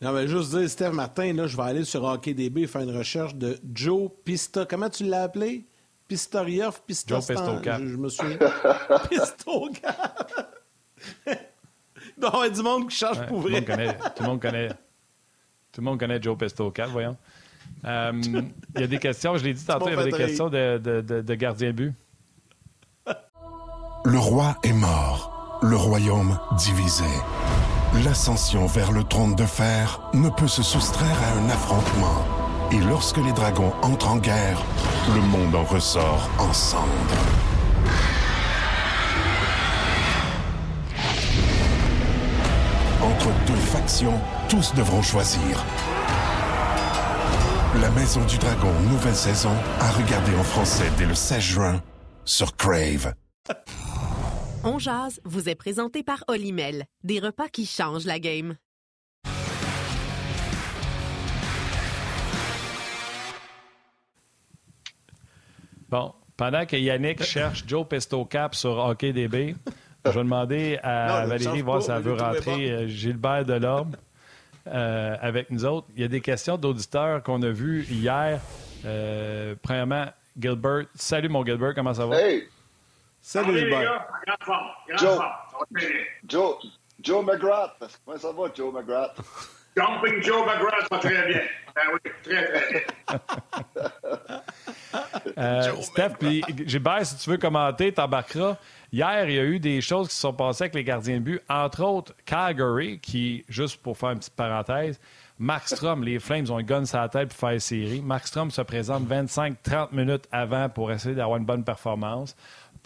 [0.00, 3.34] Non, mais juste dire, Steph Martin, là, je vais aller sur HockeyDB faire une recherche
[3.34, 4.64] de Joe Pista.
[4.64, 5.66] Comment tu l'as appelé?
[6.06, 7.80] Pistoriov, Pistocap.
[7.82, 8.38] Je, je me souviens.
[9.10, 10.54] Pistocap.
[11.26, 13.60] Il doit y avoir du monde qui cherche Ouais, pour tout, le vrai.
[13.60, 14.68] monde connaît, tout le monde connaît.
[14.68, 17.16] Tout le monde connaît Joe Pesto Cap, voyons.
[17.84, 18.12] Euh,
[18.74, 20.78] Il y a des questions, je l'ai dit tantôt, il y avait des questions de,
[20.78, 21.94] de, de, de gardien but.
[24.04, 27.04] Le roi est mort, le royaume divisé.
[28.04, 32.24] L'ascension vers le trône de fer ne peut se soustraire à un affrontement.
[32.70, 34.62] Et lorsque les dragons entrent en guerre,
[35.14, 36.88] le monde en ressort ensemble.
[43.02, 45.64] Entre deux factions, tous devront choisir.
[47.74, 51.82] La Maison du Dragon, nouvelle saison, à regarder en français dès le 16 juin
[52.24, 53.12] sur Crave.
[54.64, 58.56] On jase vous est présenté par Olimel, des repas qui changent la game.
[65.90, 69.56] Bon, pendant que Yannick cherche Joe Pesto Cap sur HockeyDB,
[70.06, 73.92] je vais demander à Non, Valérie voir si elle veut rentrer euh, Gilbert Delorme
[74.72, 75.86] euh, avec nous autres.
[75.96, 78.40] Il y a des questions d'auditeurs qu'on a vues hier.
[78.84, 80.06] Euh, premièrement,
[80.38, 80.84] Gilbert.
[80.94, 82.20] Salut mon Gilbert, comment ça va?
[82.20, 82.48] Hey,
[83.20, 83.80] Salut, les Gilbert.
[83.82, 85.18] gars, grande forme, grande Joe.
[85.70, 85.88] bien.
[86.28, 86.54] Joe,
[87.02, 88.00] Joe McGrath.
[88.04, 89.16] Comment ça va, Joe McGrath?
[89.76, 91.40] Jumping Joe McGrath va très bien.
[91.92, 92.86] Oui, très.
[95.36, 98.56] Euh, Steph, puis Gilbert, si tu veux commenter, t'embarqueras.
[98.92, 101.22] Hier, il y a eu des choses qui se sont passées avec les gardiens de
[101.22, 104.98] but, entre autres Calgary, qui, juste pour faire une petite parenthèse,
[105.38, 108.00] Markstrom, les Flames ont une gun sur la tête pour faire série.
[108.00, 112.34] Markstrom se présente 25-30 minutes avant pour essayer d'avoir une bonne performance.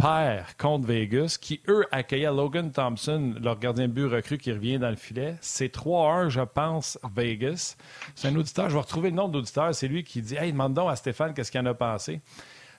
[0.03, 4.81] Perd contre Vegas, qui, eux, accueillaient Logan Thompson, leur gardien de but recru qui revient
[4.81, 5.37] dans le filet.
[5.41, 7.77] C'est 3-1, je pense, Vegas.
[8.17, 10.51] C'est un auditeur, je vais retrouver le nom de l'auditeur, c'est lui qui dit Hey,
[10.51, 12.21] demande donc à Stéphane qu'est-ce qu'il en a pensé.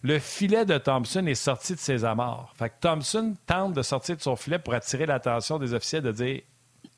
[0.02, 2.52] Le filet de Thompson est sorti de ses amarres.
[2.58, 6.12] Fait que Thompson tente de sortir de son filet pour attirer l'attention des officiels de
[6.12, 6.42] dire
[6.82, 6.90] Tu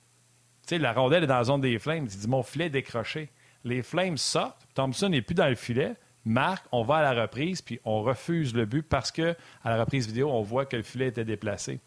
[0.65, 2.07] sais, la rondelle est dans la zone des Flames.
[2.11, 3.29] Il dit Mon filet est décroché.
[3.63, 4.65] Les Flames sortent.
[4.73, 5.93] Thompson n'est plus dans le filet.
[6.25, 9.79] Marc, on va à la reprise, puis on refuse le but parce que à la
[9.83, 11.79] reprise vidéo, on voit que le filet était déplacé.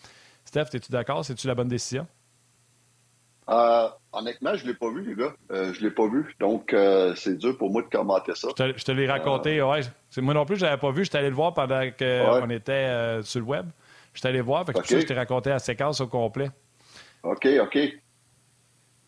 [0.45, 1.25] Steph, es-tu d'accord?
[1.25, 2.07] C'est-tu la bonne décision?
[3.51, 5.33] Euh, honnêtement, je ne l'ai pas vu, les gars.
[5.51, 6.35] Euh, je ne l'ai pas vu.
[6.39, 8.49] Donc, euh, c'est dur pour moi de commenter ça.
[8.57, 9.61] Je te, l'ai raconté.
[9.63, 9.81] Ouais,
[10.19, 11.05] moi non plus, je l'avais pas vu.
[11.05, 13.67] Je suis allé le voir pendant qu'on était sur le web.
[14.13, 14.67] Je suis allé voir.
[14.67, 16.51] Fait que ça, je t'ai raconté la séquence au complet.
[17.23, 17.79] OK, OK.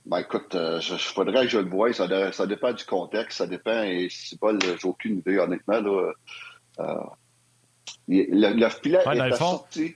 [0.06, 1.92] Ben écoute, euh, je, je faudrait que je le voie.
[1.92, 3.82] Ça, dé- ça dépend du contexte, ça dépend.
[3.82, 5.80] Et c'est pas, j'ai aucune idée, honnêtement.
[5.80, 6.12] Là,
[6.78, 6.94] Euh,
[8.08, 9.94] le, le filet Ouais, est sorti.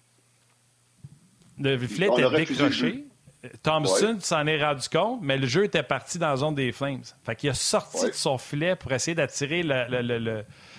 [1.59, 3.07] Le filet On était décroché.
[3.63, 7.03] Thompson s'en est rendu compte, mais le jeu était parti dans la zone des Flames.
[7.25, 8.11] Fait qu'il a sorti Ouais.
[8.11, 9.63] de son filet pour essayer d'attirer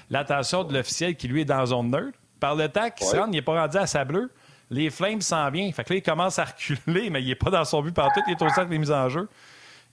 [0.09, 2.17] l'attention de l'officiel qui, lui, est dans la zone neutre.
[2.39, 4.29] Par le temps qu'il se rende, il n'est pas rendu à sa bleue.
[4.71, 5.71] Les Flames s'en viennent.
[5.73, 8.21] Fait que là, il commence à reculer, mais il n'est pas dans son but partout.
[8.27, 9.27] Il est au centre des mises en jeu.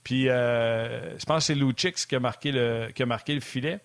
[0.03, 3.39] Puis, euh, je pense que c'est Luchix qui a marqué le, qui a marqué le
[3.41, 3.79] filet.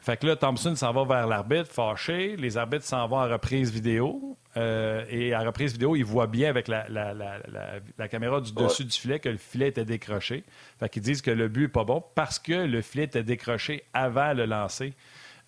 [0.00, 2.36] Fait que là, Thompson s'en va vers l'arbitre, fâché.
[2.36, 4.36] Les arbitres s'en vont à reprise vidéo.
[4.58, 8.40] Euh, et à reprise vidéo, ils voient bien avec la, la- la- la- la caméra
[8.42, 10.44] du dessus du filet que le filet était décroché.
[10.78, 13.84] Fait qu'ils disent que le but n'est pas bon parce que le filet était décroché
[13.94, 14.92] avant le lancer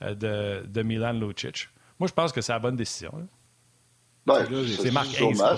[0.03, 1.68] euh, de, de Milan Lucic.
[2.01, 3.12] Moi, je pense que c'est la bonne décision.
[3.14, 3.24] là.
[4.27, 4.45] Ben,
[4.83, 5.07] c'est Marc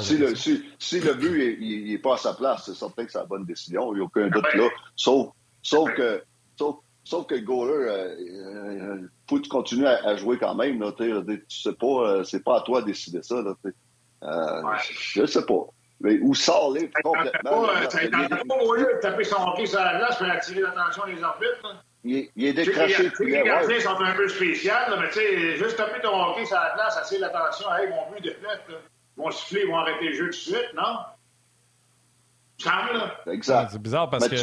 [0.03, 1.59] Si le, si, si le but
[1.91, 3.93] n'est pas à sa place, c'est certain que c'est la bonne décision.
[3.93, 4.69] Il n'y a aucun doute là.
[4.95, 5.29] Sauf,
[5.62, 6.23] sauf que,
[6.59, 10.55] sauf, sauf que le goaler, euh, euh, faut que tu continues à, à jouer quand
[10.55, 10.81] même.
[10.81, 11.11] Là, t'sais,
[11.49, 13.41] tu sais pas, euh, c'est pas à toi de décider ça.
[13.41, 13.73] Là, t'sais.
[14.25, 14.62] euh,
[15.14, 15.66] Je sais pas.
[16.01, 17.62] Mais où sort les complètement.
[17.66, 19.97] Pas, là, euh, ça il, tente pas au lieu de taper son hockey sur la
[19.99, 21.62] glace pour attirer l'attention des arbitres.
[21.64, 21.83] là?
[22.09, 23.11] Il est- il est Tu sais, décroché.
[23.21, 23.43] Les, ouais.
[23.45, 26.73] gardiens sont un peu spéciaux, là, mais tu sais, juste taper ton hockey sur la
[26.75, 27.73] glace, attire l'attention.
[27.75, 28.79] Hey, mon but de fait, là.
[29.17, 30.97] Ils vont siffler, ils vont arrêter le jeu tout de suite, non?
[32.59, 33.15] semble, là?
[33.33, 33.69] Exact.
[33.73, 34.43] C'est bizarre parce Mais que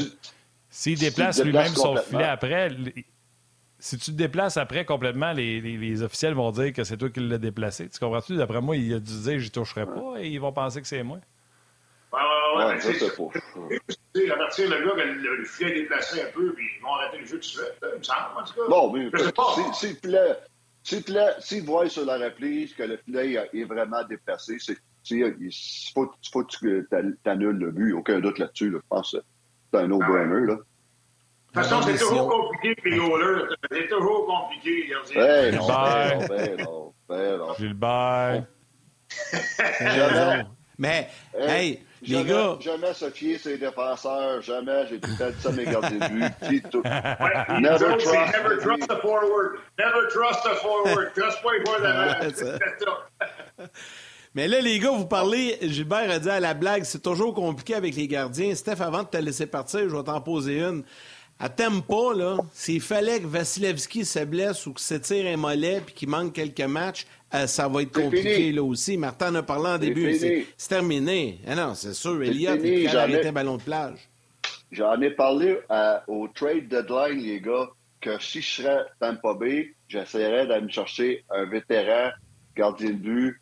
[0.69, 2.69] s'il déplace lui-même son filet après,
[3.79, 7.09] si tu te déplaces après complètement, les, les- les officiels vont dire que c'est toi
[7.09, 7.89] qui l'as déplacé.
[7.89, 8.37] Tu comprends-tu?
[8.37, 11.03] D'après moi, il a dû dire j'y toucherai pas et ils vont penser que c'est
[11.03, 11.19] moi.
[12.15, 13.11] Ouais, ouais, ouais, c'est c'est ça.
[13.13, 13.31] faux.
[13.33, 13.79] Tu
[14.21, 16.93] sais, avertir le gars que le, le filet est déplacé un peu, puis ils vont
[16.93, 18.61] arrêter le jeu tout de suite, là, il me semble, en tout cas.
[18.69, 19.73] Bon, mais pas.
[19.73, 25.15] s'il filet, s'il voit sur la réplique que le filet est vraiment déplacé, c'est, c'est-
[25.39, 25.51] il
[25.93, 26.87] faut, faut que tu
[27.23, 27.91] t'annules le but.
[27.93, 28.69] Aucun doute là-dessus.
[28.71, 28.79] là.
[28.81, 29.17] Je pense que
[29.73, 30.45] c'est un no-brainer.
[30.47, 30.55] Là.
[30.55, 33.45] De toute façon, c'est toujours compliqué, les goalers.
[33.71, 35.21] C'est toujours compliqué, les gardiens.
[35.21, 37.53] Ben non, ben non, ben non, ben non.
[37.57, 38.43] Gilbert.
[39.79, 40.45] Jamais,
[40.77, 44.41] Mais, Hey, hey, les jamais, gars, jamais se fier ses défenseurs.
[44.41, 44.87] Jamais.
[44.89, 46.69] J'ai tout le temps dit ça mes gardiens de but.
[46.71, 46.81] Tout.
[46.81, 49.59] Ouais, Never trust never the trust the forward.
[49.77, 51.11] Never trust the forward.
[51.15, 53.69] Just wait for the man.
[54.33, 57.75] mais là, les gars, vous parlez, Gilbert a dit à la blague, c'est toujours compliqué
[57.75, 58.53] avec les gardiens.
[58.55, 60.83] Steph, avant de te laisser partir, je vais t'en poser une.
[61.37, 65.93] À pas, là, s'il fallait que Vasilevski se blesse ou que s'étire un mollet puis
[65.93, 67.05] qu'il manque quelques matchs,
[67.43, 68.51] euh, ça va être compliqué fini.
[68.53, 68.97] là aussi.
[68.97, 70.13] Martin en a parlé en début.
[70.57, 71.39] C'est terminé.
[71.47, 72.21] Ah non, c'est sûr.
[72.23, 72.95] Elliott, jamais.
[72.97, 73.99] arrêter un ballon de plage.
[74.71, 77.69] J'en ai parlé à- au trade deadline, les gars,
[78.01, 82.09] que si je serais Tampa Bay, j'essaierais d'aller me chercher un vétéran
[82.55, 83.37] gardien de but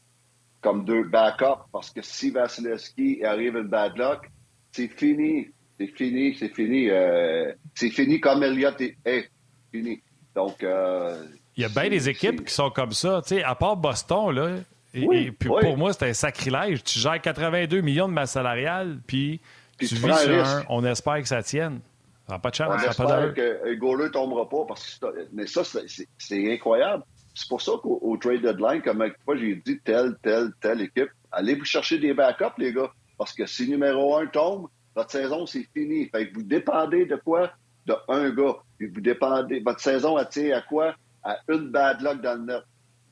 [0.61, 4.29] comme deux backups parce que si Vasilevski arrive une bad luck,
[4.71, 5.47] c'est fini.
[5.79, 6.89] C'est fini, c'est fini.
[6.89, 9.29] euh, c'est fini comme Elliott est, est
[9.71, 10.01] fini.
[10.35, 11.25] Donc, euh,
[11.57, 13.21] Il y a bien des équipes qui sont comme ça.
[13.21, 14.55] Tu sais, à part Boston, là,
[14.93, 15.61] et, Oui, et puis oui.
[15.61, 16.83] pour moi, c'est un sacrilège.
[16.83, 19.39] Tu gères 82 millions de masse salariale, puis
[19.77, 20.63] Puis tu tu vis sur un.
[20.69, 21.79] On espère que ça tienne.
[22.27, 22.69] Ça n'a pas de chance.
[22.73, 23.33] On ça pas espère d'allure.
[23.33, 24.65] que le goaler ne tombera pas.
[24.67, 27.03] Parce que mais ça, c'est- incroyable.
[27.35, 31.09] C'est pour ça qu'au au trade deadline, comme fois j'ai dit, telle, telle, telle équipe,
[31.31, 32.91] allez vous chercher des backups, les gars.
[33.17, 36.07] Parce que si numéro un tombe, votre saison, c'est fini.
[36.09, 37.51] Fait que vous dépendez de quoi?
[37.87, 38.55] De un gars.
[38.77, 39.59] Puis vous dépendez.
[39.65, 40.95] Votre saison, elle tient à quoi?
[41.23, 42.63] À une bad luck dans le net.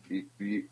[0.09, 0.69] Et puis,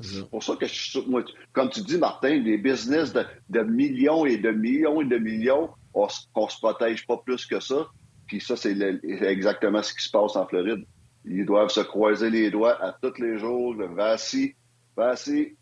[0.00, 3.24] c'est pour ça que je suis sûr, moi, comme tu dis, Martin, des business de,
[3.48, 7.58] de millions et de millions et de millions, on, on se protège pas plus que
[7.60, 7.86] ça.
[8.28, 10.84] Puis ça, c'est le- exactement ce qui se passe en Floride.
[11.24, 13.74] Ils doivent se croiser les doigts à tous les jours.
[13.74, 14.54] Le Vassi,
[14.96, 15.56] Vassi,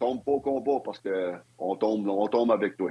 [0.00, 2.90] tombe pas au combat parce que on tombe, on tombe avec toi.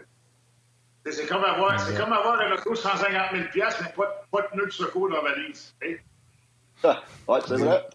[1.05, 4.47] C'est- comme avoir, c'est comme avoir un auto de 150 000 mais pas, pas de
[4.51, 5.73] pneu de secours dans la valise.
[5.81, 5.97] Hey.
[6.83, 7.87] Ah, ouais, c'est vrai.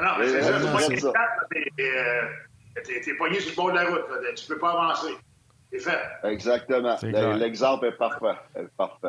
[0.00, 0.58] Non, mais c'est ça.
[0.88, 2.22] C'est pas t'es, euh,
[2.84, 4.08] t'es- t'es pogné sur le bord de la route.
[4.10, 4.32] là.
[4.34, 5.12] Tu peux pas avancer.
[5.72, 6.00] C'est fait.
[6.24, 6.96] Exactement.
[6.98, 7.36] C'est clair.
[7.36, 8.38] L'exemple est parfait.
[8.56, 9.08] Est parfait.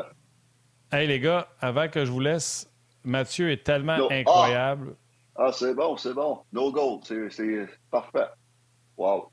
[0.91, 2.69] Hey, les gars, avant que je vous laisse,
[3.03, 4.11] Mathieu est tellement Non.
[4.11, 4.95] incroyable.
[5.35, 6.43] Ah, c'est bon, c'est bon.
[6.53, 8.27] No goal, c'est c'est parfait.
[8.95, 9.31] Wow.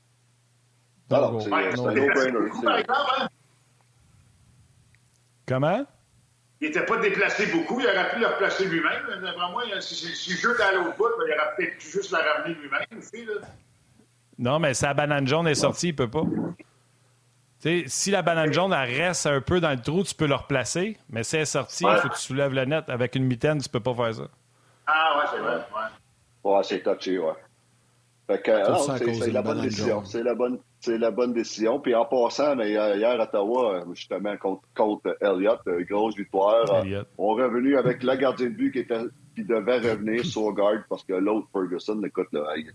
[1.11, 1.55] No Alors, c'est c'est
[1.85, 2.49] un no-brainer.
[2.89, 3.27] hein.
[5.47, 5.85] Comment?
[6.61, 7.79] Il n'était pas déplacé beaucoup.
[7.79, 9.19] Il aurait pu le replacer lui-même.
[9.21, 11.77] D'après moi, si, si, si le jeu était à l'autre bout, ben, il aurait peut-être
[11.79, 13.25] pu juste la ramener lui-même aussi.
[13.25, 13.33] Là.
[14.37, 16.21] Non, mais si la banane jaune est sortie, il peut pas.
[17.61, 20.25] Tu sais, si la banane jaune elle reste un peu dans le trou, tu peux
[20.27, 21.97] le replacer, mais si elle est sortie, il Ouais.
[21.97, 22.89] faut que tu soulèves le net.
[22.89, 24.23] Avec une mitaine, tu peux pas faire ça.
[24.87, 25.55] Ah, ouais, c'est vrai.
[25.55, 26.51] Ouais.
[26.51, 27.33] Ouais, c'est touché, ouais.
[28.31, 30.05] Fait que, Tout non, ça à c'est la bonne décision.
[30.05, 31.79] C'est la bonne, c'est la bonne décision.
[31.79, 36.15] Puis en passant, mais hier, hier, à Ottawa, euh, justement, contre, contre Elliott, euh, grosse
[36.15, 36.71] victoire.
[36.71, 37.07] Euh, Elliott.
[37.17, 38.99] On est revenu avec le gardien de but qui, était,
[39.35, 42.71] qui devait revenir sur garde parce que l'autre, Ferguson, écoute, là, il-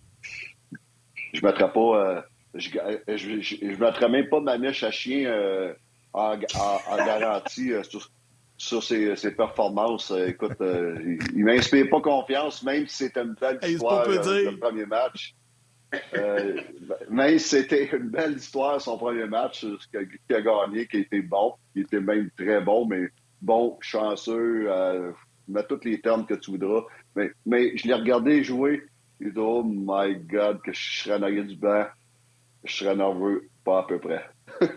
[1.32, 1.80] je ne mettrais pas.
[1.80, 2.20] euh,
[2.54, 2.70] je,
[3.08, 5.72] je, je, je mettrais même pas ma niche à chien euh,
[6.12, 8.08] en, en- en garantie euh, sur,
[8.56, 10.10] sur ses, ses performances.
[10.10, 14.18] Euh, écoute, euh, il, il m'inspire pas confiance, même si c'était une belle Hey, euh,
[14.22, 14.50] dire.
[14.52, 15.34] le premier match.
[16.14, 16.60] Euh,
[17.38, 19.76] si c'était une belle histoire, son premier match, euh,
[20.26, 23.08] qui a gagné, qui était bon, qui était même très bon, mais
[23.40, 25.12] bon, chanceux, euh,
[25.48, 26.82] mets tous les termes que tu voudras.
[27.14, 28.84] Mais, mais je l'ai regardé jouer,
[29.20, 31.86] et dit, oh my God, que je serais en arrière du banc,
[32.64, 34.28] je serais nerveux, pas à peu près.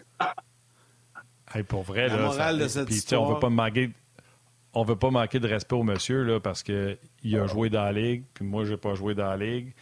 [1.53, 3.89] Hey, pour vrai, La là, morale ça- de cette sais, on histoire- veut pas manquer.
[4.75, 6.97] On veut pas manquer de respect au monsieur là, parce qu'il
[7.35, 9.73] a joué dans la ligue, puis moi j'ai pas joué dans la ligue.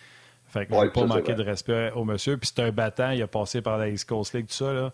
[0.57, 2.37] Fait que Ouais, pas manquer de respect au monsieur.
[2.37, 4.73] Puis c'est un battant, il a passé par la East Coast League, tout ça.
[4.73, 4.93] Là.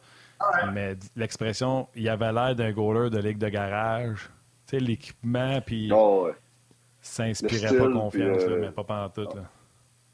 [0.73, 4.29] Mais l'expression, il avait l'air d'un goaler de ligue de garage.
[4.67, 6.31] Tu sais, l'équipement, puis Non, ouais.
[7.01, 9.21] s'inspirait pas confiance, euh, là, mais pas pendant tout.
[9.35, 9.43] Là.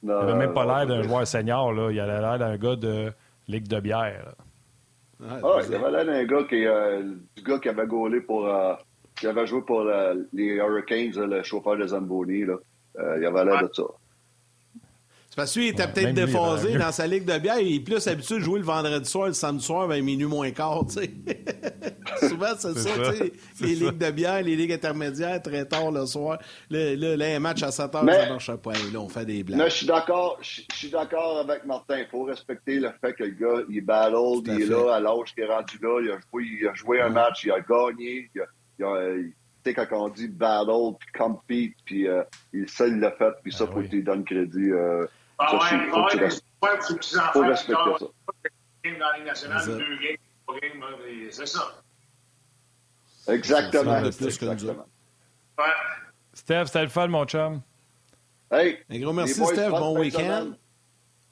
[0.03, 1.91] Non, Il avait même pas l'air d'un joueur senior, là.
[1.91, 3.11] il avait l'air d'un gars de
[3.47, 4.23] ligue de bière.
[4.25, 5.29] là.
[5.43, 7.01] Ah, il avait l'air d'un gars qui, euh,
[7.35, 8.73] du gars qui avait gaulé pour, euh,
[9.19, 9.83] qui avait joué pour
[10.33, 12.55] les Hurricanes, le chauffeur de Zamboni, là.
[12.99, 13.83] Euh, il avait l'air de ça.
[15.29, 16.79] C'est parce qu'il était Ouais, peut-être déphasé mieux.
[16.79, 17.59] dans sa ligue de bière.
[17.59, 20.49] Il est plus habitué de jouer le vendredi soir, le samedi soir, vers minuit moins
[20.49, 21.11] quart, tu sais.
[22.27, 23.11] Souvent, c'est C'est ça, ça.
[23.11, 23.33] tu sais.
[23.53, 23.85] C'est Les ça.
[23.85, 26.39] ligues de bière, les ligues intermédiaires, très tard le soir.
[26.71, 28.71] Là, là, là, un match à 7 heures, Mais- ça marche pas.
[28.73, 29.59] Et Là, on fait des blagues.
[29.59, 31.99] Mais je suis d'accord, je je suis d'accord avec Martin.
[31.99, 34.15] Il faut respecter le fait que le gars, il battle,
[34.45, 34.65] il est fait.
[34.65, 37.43] là, à l'âge qu'il est rendu là, il a joué, il a joué un match,
[37.43, 38.45] il a gagné, il a,
[38.79, 39.13] il a-
[39.63, 42.23] tu sais, quand on dit battle, puis compete, puis euh,
[42.53, 43.85] il, ça, il l'a fait, puis ça, Ah faut oui.
[43.85, 44.71] que tu lui donnes crédit.
[44.71, 45.05] euh,
[45.39, 47.31] Ah ouais, il faut que tu avoir des res- espoirs pour ses petits-enfants.
[47.33, 48.05] faut qui respecter ça.
[48.83, 49.67] game dans la Ligue nationale, ça.
[49.71, 51.81] deux games, trois games, hein, c'est ça.
[53.27, 54.01] Exactement.
[54.11, 54.85] C'est plus que exactement.
[55.57, 55.63] Ouais.
[56.33, 57.61] Steph, c'était le fun, mon chum.
[58.51, 59.69] Hey, Un gros merci, boys, Steph.
[59.69, 60.17] Bon de week-end.
[60.19, 60.57] semaine.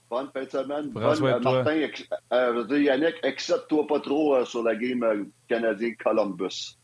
[0.09, 0.91] Bonne fin de semaine.
[0.91, 1.39] Prends Bonne, de euh.
[1.39, 5.23] Martin, ex- euh, je veux dire, Yannick, accepte-toi pas trop euh, sur la game euh,
[5.49, 6.77] canadien-Columbus.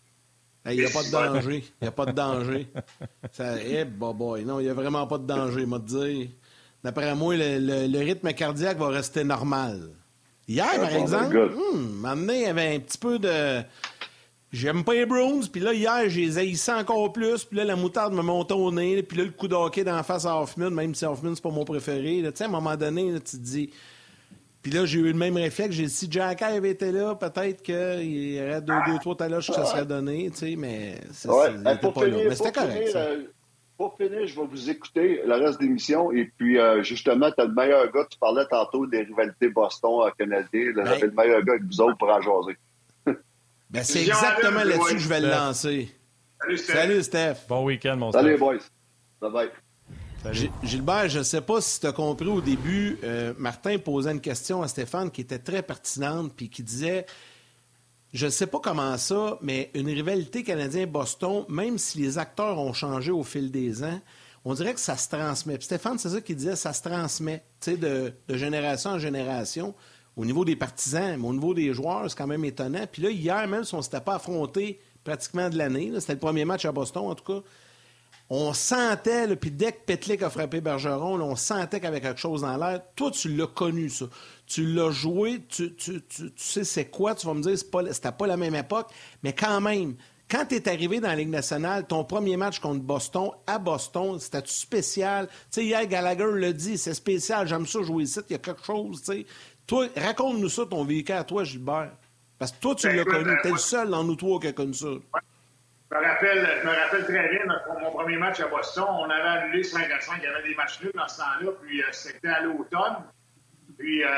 [0.65, 1.57] Il n'y a pas de danger.
[1.82, 2.67] Il n'y a pas de danger.
[3.32, 6.30] Ça, eh, bah, boy, non, il n'y a vraiment pas de danger, moi, te dire.
[6.84, 9.79] D'après moi, le, le- le rythme cardiaque va rester normal.
[10.47, 11.38] Hier, Ah, par bon, exemple,
[11.73, 13.61] hum, maintenant, il y avait un petit peu de.
[14.51, 18.13] J'aime pas les Browns, puis là, hier, j'ai haïssé encore plus, puis là, la moutarde
[18.13, 20.93] me montait au nez, puis là, le coup de hockey d'en face à Hoffman, même
[20.93, 22.21] si Hoffman, c'est pas mon préféré.
[22.23, 23.71] Tu sais, à un moment donné, là, tu te dis.
[24.61, 25.75] Puis là, j'ai eu le même réflexe.
[25.75, 29.47] J'ai dit, si Jack avait été là, peut-être qu'il y aurait deux, deux, trois taloches
[29.47, 31.49] que ça serait donné, tu sais, mais c'est, Ouais.
[31.81, 32.17] pour, pas là.
[32.29, 33.23] Mais c'était correct, finir, euh,
[33.78, 36.11] pour finir, je vais vous écouter le reste de l'émission.
[36.11, 38.05] Et puis, euh, justement, tu as le meilleur gars.
[38.09, 40.74] Tu parlais tantôt des rivalités Boston-Canadien.
[40.76, 42.57] Ben- J'avais le meilleur gars avec vous autres pour en jaser.
[43.69, 44.93] Ben, c'est exactement là-dessus ouais.
[44.93, 45.89] que je vais le lancer.
[46.39, 46.74] Salut, Steph.
[46.74, 47.36] Salut, Steph.
[47.49, 48.39] Bon week-end, mon Salut, Steph.
[48.39, 48.59] boys.
[49.19, 49.49] Bye-bye.
[50.63, 54.21] Gilbert, je ne sais pas si tu as compris au début, euh, Martin posait une
[54.21, 57.05] question à Stéphane qui était très pertinente, puis qui disait
[58.14, 62.74] Je ne sais pas comment ça, mais une rivalité canadien-Boston, même si les acteurs ont
[62.74, 63.99] changé au fil des ans,
[64.45, 65.57] on dirait que ça se transmet.
[65.57, 69.74] Puis Stéphane, c'est ça qu'il disait, ça se transmet, de, de génération en génération.
[70.16, 72.86] Au niveau des partisans, au niveau des joueurs, c'est quand même étonnant.
[72.91, 76.20] Puis là, hier, même si on ne s'était pas affronté pratiquement de l'année, c'était le
[76.20, 77.41] premier match à Boston, en tout cas,
[78.30, 82.20] on sentait, puis dès que Petlick a frappé Bergeron, on sentait qu'il y avait quelque
[82.20, 82.82] chose dans l'air.
[82.95, 84.05] Toi, tu l'as connu, ça.
[84.54, 87.72] Tu l'as joué, tu, tu- tu- tu sais c'est quoi, tu vas me dire, c'est
[87.72, 88.91] pas- c'était pas la même époque,
[89.24, 89.95] mais quand même,
[90.30, 94.20] quand tu es arrivé dans la Ligue nationale, ton premier match contre Boston, à Boston,
[94.20, 95.28] c'était spécial?
[95.28, 98.39] Tu sais, hier, Gallagher l'a dit, c'est spécial, j'aime ça jouer ici, il y a
[98.39, 99.26] quelque chose, tu sais.
[99.66, 101.91] Toi, raconte-nous ça, ton véhicule à toi, Gilbert.
[102.38, 103.30] Parce que toi, tu Ben, l'as connu.
[103.32, 104.88] euh, T'es le moi- seul dans nous trois qui a connu ça.
[104.88, 108.86] Je me rappelle, je me rappelle très bien notre- mon premier match à Boston.
[108.89, 110.18] On avait annulé 5 à 5.
[110.18, 111.51] Il y avait des matchs nuls dans ce temps-là.
[111.62, 112.97] Puis euh, c'était à l'automne.
[113.78, 114.09] Puis, euh,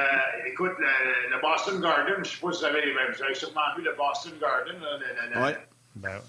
[0.45, 3.33] écoute, le, le Boston Garden, je ne sais pas si vous avez, ben, vous avez
[3.35, 4.75] sûrement vu le Boston Garden.
[5.43, 5.57] Ouais.
[5.95, 6.19] Ben,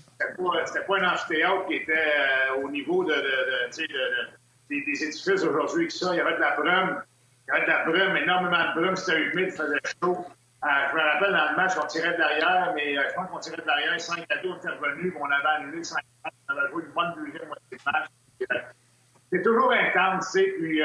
[0.66, 3.92] C'était pas, un amphithéâtre qui était euh, au niveau de, de- de- tu sais, de-
[3.94, 4.28] de-
[4.70, 6.14] des, des édifices aujourd'hui que ça.
[6.14, 7.02] Il y avait de la brume.
[7.48, 8.96] Il y avait de la brume, énormément de brume.
[8.96, 10.24] C'était humide, il faisait chaud.
[10.64, 13.28] Euh, je me rappelle dans le match, on tirait de l'arrière, mais euh, je pense
[13.30, 16.34] qu'on tirait de l'arrière 5 à 2, on était revenu, on avait annulé 5 matchs.
[16.48, 18.62] On avait joué une bonne deuxième moitié de match.
[19.32, 20.54] C'est toujours intense, tu sais.
[20.58, 20.82] Puis,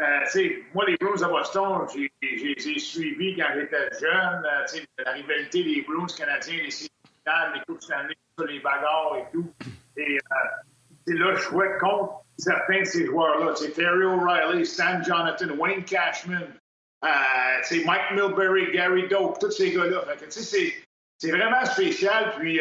[0.00, 5.82] euh, moi, les Bruins de Boston, j'ai suivi quand j'étais jeune, euh, la rivalité des
[5.82, 8.14] Bruins canadiens, les finales, les Coupes Stanley,
[8.46, 9.52] les bagarres et tout.
[9.96, 13.56] Et euh, là, je jouais contre certains de ces joueurs-là.
[13.56, 16.54] Sais, Terry O'Reilly, Stan Jonathan, Wayne Cashman,
[17.02, 20.04] Mike Milbury, Gary Dope, tous ces gars-là.
[20.28, 20.74] C'est-
[21.18, 22.34] c'est vraiment spécial.
[22.38, 22.60] Puis,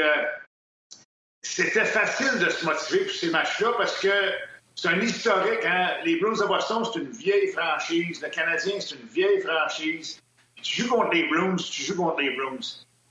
[1.44, 4.10] c'était facile de se motiver pour ces matchs-là parce que
[4.78, 5.66] c'est un historique.
[5.66, 5.90] Hein?
[6.06, 8.22] Les Bruins de Boston, c'est une vieille franchise.
[8.22, 10.22] Le Canadien, c'est une vieille franchise.
[10.62, 12.60] Tu joues contre les Bruins, tu joues contre les Bruins.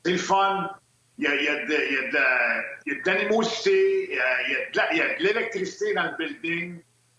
[0.05, 0.71] C'est le fun.
[1.19, 6.17] Il y a, il y a de, l'animosité, il y a, de l'électricité dans le
[6.17, 6.79] building.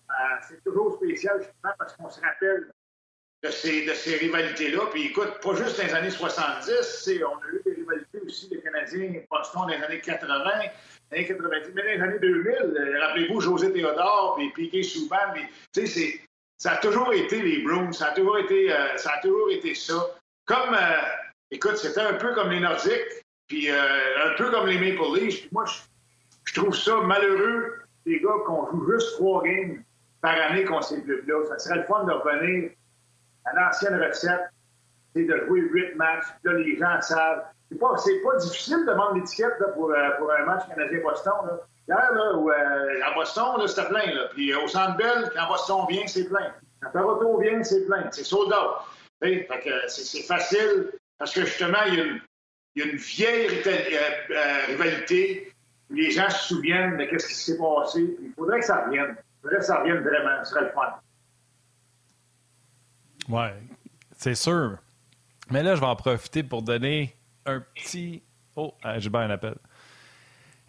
[0.09, 0.13] Euh,
[0.47, 2.71] c'est toujours spécial, justement, parce qu'on se rappelle
[3.43, 4.81] de ces, de ces rivalités-là.
[4.91, 6.71] Puis écoute, pas juste dans les années 70,
[7.03, 10.43] c'est- on a eu des rivalités aussi, les Canadiens et Boston dans les années 80,
[10.43, 10.71] les années
[11.11, 15.33] 90, mais dans les années 2000, euh, rappelez-vous José Théodore, puis Piquet Souban,
[15.73, 16.19] tu sais,
[16.57, 19.73] ça a toujours été les Bruins, ça a toujours été, euh, ça, a toujours été
[19.75, 19.95] ça.
[20.45, 21.01] Comme, euh,
[21.51, 25.41] écoute, c'était un peu comme les Nordiques, puis un peu comme les Maple Leafs.
[25.41, 25.79] Puis moi, je,
[26.43, 29.81] je trouve ça malheureux, les gars, qu'on joue juste trois games
[30.21, 31.45] par année contre ces clubs-là.
[31.49, 32.71] Ça serait le fun de revenir
[33.45, 34.41] à l'ancienne recette,
[35.15, 36.25] c'est de jouer huit matchs.
[36.43, 37.45] Là, les gens savent.
[37.69, 41.59] C'est pas, pas difficile de vendre l'étiquette pour, euh, pour un match Canadien-Boston.
[41.87, 44.27] Hier, là, où, euh, à Boston, c'était plein.
[44.33, 46.53] Puis euh, au Centre Bell, quand Boston vient, c'est plein.
[46.81, 48.09] Quand Toronto vient, c'est plein.
[48.11, 48.83] C'est sold out.
[49.87, 52.21] C'est, facile parce que justement, il y a une,
[52.75, 53.47] y a une vieille
[54.67, 55.51] rivalité.
[55.89, 58.17] Les gens se souviennent de ce qui s'est passé.
[58.21, 59.15] Il faudrait que ça revienne.
[59.17, 60.43] Il faudrait que ça revienne vraiment.
[60.43, 60.93] Ce serait le fun.
[63.29, 63.47] Oui,
[64.15, 64.77] c'est sûr.
[65.49, 67.17] Mais là, je vais en profiter pour donner
[67.47, 68.21] un petit.
[68.55, 69.55] Oh, j'ai bien un appel.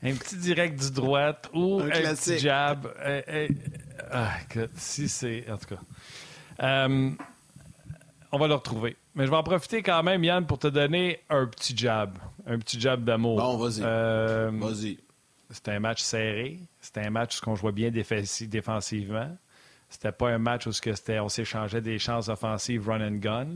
[0.02, 2.86] Un petit direct du droite ou un, petit jab.
[3.04, 3.48] Eh, eh,
[4.12, 4.36] ah,
[4.74, 5.50] si c'est.
[5.50, 5.80] En tout cas.
[6.62, 7.10] Euh,
[8.30, 8.96] on va le retrouver.
[9.14, 12.16] Mais je vais en profiter quand même, Yann, pour te donner un petit jab.
[12.46, 13.36] Un petit jab d'amour.
[13.36, 13.82] Bon, vas-y.
[13.82, 14.98] Euh, vas-y.
[15.50, 16.60] C'était un match serré.
[16.80, 19.36] C'était un match qu'on jouait bien défensivement.
[19.88, 23.48] C'était pas un match où on s'échangeait des chances offensives run and gun.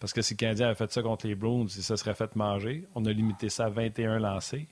[0.00, 2.36] Parce que si le Canadien avait fait ça contre les Bruins, il se serait fait
[2.36, 2.86] manger.
[2.94, 4.68] On a limité ça à 21 lancés.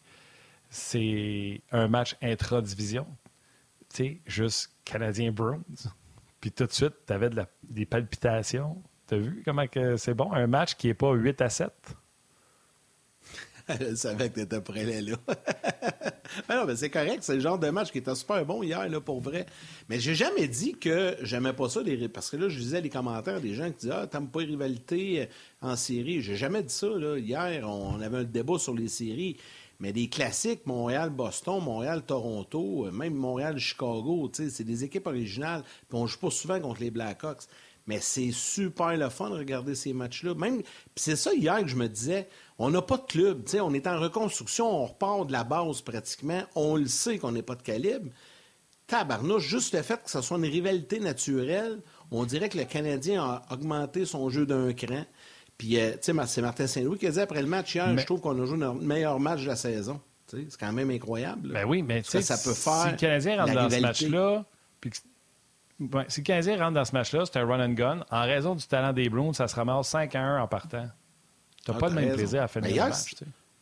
[0.70, 3.06] C'est un match intra-division.
[3.92, 5.62] Tu sais, juste Canadien-Bruins.
[6.40, 7.30] Puis tout de suite, tu avais
[7.62, 8.82] des palpitations.
[9.06, 9.64] T'as vu comment
[9.96, 10.32] c'est bon?
[10.32, 11.72] Un match qui n'est pas 8 à 7.
[13.80, 15.16] Je savais que tu étais prêt là.
[16.50, 17.18] non, mais c'est correct.
[17.22, 19.46] C'est le genre de match qui était super bon hier, là, pour vrai.
[19.88, 21.82] Mais j'ai jamais dit que j'aimais pas ça.
[21.82, 22.08] Les...
[22.08, 24.46] Parce que là, je lisais les commentaires des gens qui disaient Ah, t'aimes pas les
[24.46, 25.28] rivalités
[25.60, 26.22] en série.
[26.22, 26.86] J'ai jamais dit ça.
[27.18, 29.36] Hier, on avait un débat sur les séries.
[29.78, 35.62] Mais des classiques, Montréal-Boston, Montréal-Toronto, même Montréal-Chicago, c'est des équipes originales.
[35.88, 37.42] Puis on joue pas souvent contre les Blackhawks.
[37.86, 40.34] Mais c'est super le fun de regarder ces matchs-là.
[40.34, 40.62] Même,
[40.96, 42.28] c'est ça hier que je me disais,
[42.58, 43.44] on n'a pas de club.
[43.60, 46.42] on est en reconstruction, on repart de la base pratiquement.
[46.54, 48.10] On le sait qu'on n'est pas de calibre.
[48.86, 51.80] Tabarnouche, juste le fait que ce soit une rivalité naturelle,
[52.12, 55.04] on dirait que le Canadien a augmenté son jeu d'un cran.
[55.58, 58.04] Puis, euh, tu sais, c'est Martin Saint-Louis qui a dit après le match hier, je
[58.04, 60.00] trouve qu'on a joué le meilleur match de la saison.
[60.28, 61.52] C'est quand même incroyable.
[61.52, 62.82] Ben oui, mais ça, ça peut faire.
[62.84, 64.44] Si le Canadien rentre dans ce match-là,
[66.08, 68.04] si le Canadien rentre dans ce match-là, c'est un run and gun.
[68.10, 70.88] En raison du talent des Bruins, ça se ramasse 5 à 1 en partant.
[71.66, 73.14] Tu n'as ah, pas le même plaisir à finir le match.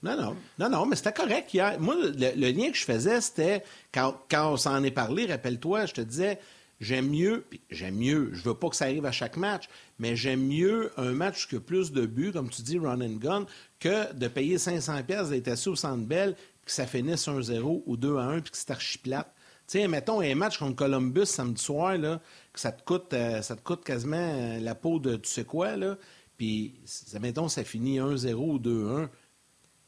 [0.02, 0.36] Non, non.
[0.58, 1.80] Non, non, mais c'était correct hier.
[1.80, 5.94] Moi, le, lien que je faisais, c'était quand, quand on s'en est parlé, rappelle-toi, je
[5.94, 6.38] te disais,
[6.78, 10.46] j'aime mieux, j'aime mieux, je veux pas que ça arrive à chaque match, mais j'aime
[10.46, 13.46] mieux un match que plus de buts, comme tu dis, run and gun,
[13.80, 16.36] que de payer 500 pièces d'être assis au centre belle,
[16.66, 19.32] que ça finisse 1-0 ou 2 1 puis que c'est archi plate.
[19.66, 22.20] Tu sais, mettons un match contre Columbus samedi soir, là,
[22.52, 25.44] que ça te coûte, euh, ça te coûte quasiment euh, la peau de tu sais
[25.44, 25.96] quoi, là,
[26.44, 26.74] puis,
[27.20, 29.08] mettons, ça finit 1-0 ou 2-1.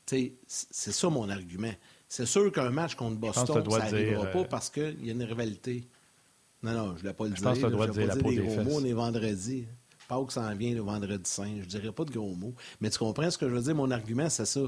[0.06, 1.72] C'est ça mon argument.
[2.08, 5.24] C'est sûr qu'un match contre Boston, ça n'arrivera pas euh, parce qu'il y a une
[5.24, 5.88] rivalité.
[6.62, 7.38] Non, non, je ne voulais pas le dire.
[7.38, 9.66] Je pense que tu dois dire, peau des, gros mots, on est vendredi.
[10.08, 11.52] Pâques s'en vient le vendredi saint.
[11.60, 12.54] Je dirais pas de gros mots.
[12.80, 13.74] Mais tu comprends ce que je veux dire?
[13.74, 14.60] Mon argument, c'est ça.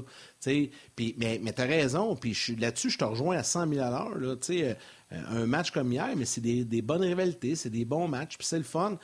[0.45, 0.69] Mais
[1.17, 2.15] mais tu as raison.
[2.17, 4.37] Puis là-dessus, je te rejoins à 100 000 à l'heure.
[4.51, 4.73] Euh,
[5.11, 8.45] un match comme hier, mais c'est des, des, bonnes rivalités, c'est des bons matchs, puis
[8.45, 8.99] c'est le fun.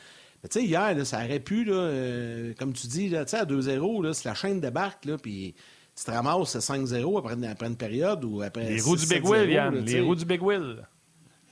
[0.49, 4.27] Tu sais, hier, ça aurait pu, là, euh, comme tu dis, là, à 2-0, si
[4.27, 5.55] la chaîne débarque, là, puis
[5.95, 8.69] tu te ramasses 5-0 après, après, une période ou après.
[8.69, 9.85] Les roues du Big Will, Yann.
[9.85, 10.85] les roues du Big Will.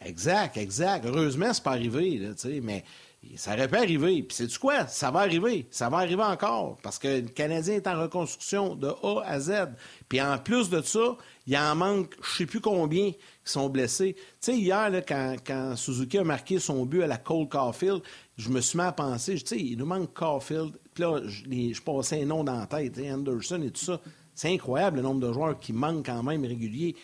[0.05, 1.05] Exact, exact.
[1.05, 2.31] Heureusement, c'est pas arrivé, là,
[2.61, 2.83] mais
[3.35, 4.23] ça aurait pu arriver.
[4.23, 4.87] Puis c'est du quoi?
[4.87, 5.67] Ça va arriver.
[5.71, 6.77] Ça va arriver encore.
[6.81, 9.51] Parce que le Canadien est en reconstruction de A à Z.
[10.09, 11.17] Puis en plus de ça,
[11.47, 14.15] il en manque je sais plus combien qui sont blessés.
[14.15, 18.01] Tu sais, hier, là, quand, Suzuki a marqué son but à la Cole Caulfield,
[18.37, 20.73] je me suis mis à penser, tu sais, il nous manque Caulfield.
[20.93, 23.99] Puis là, je, passais un nom dans la tête, Anderson et tout ça.
[24.33, 26.95] C'est incroyable le nombre de joueurs qui manquent quand même réguliers.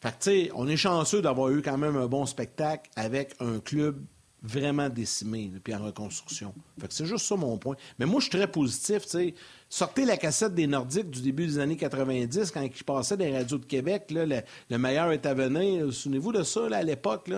[0.00, 3.34] Fait que, tu sais, on est chanceux d'avoir eu quand même un bon spectacle avec
[3.40, 4.04] un club
[4.42, 6.52] vraiment décimé, puis en reconstruction.
[6.78, 7.76] Fait que c'est juste ça mon point.
[7.98, 9.34] Mais moi, je suis très positif, tu sais.
[9.74, 13.58] Sortez la cassette des Nordiques du début des années 90, quand ils passaient des radios
[13.58, 15.92] de Québec, le, meilleur est à venir.
[15.92, 17.28] Souvenez-vous de ça, là, à l'époque,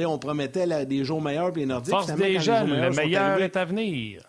[0.00, 1.94] on promettait des jours meilleurs, puis les Nordiques...
[1.94, 4.24] Force des jeunes, le meilleur est à venir.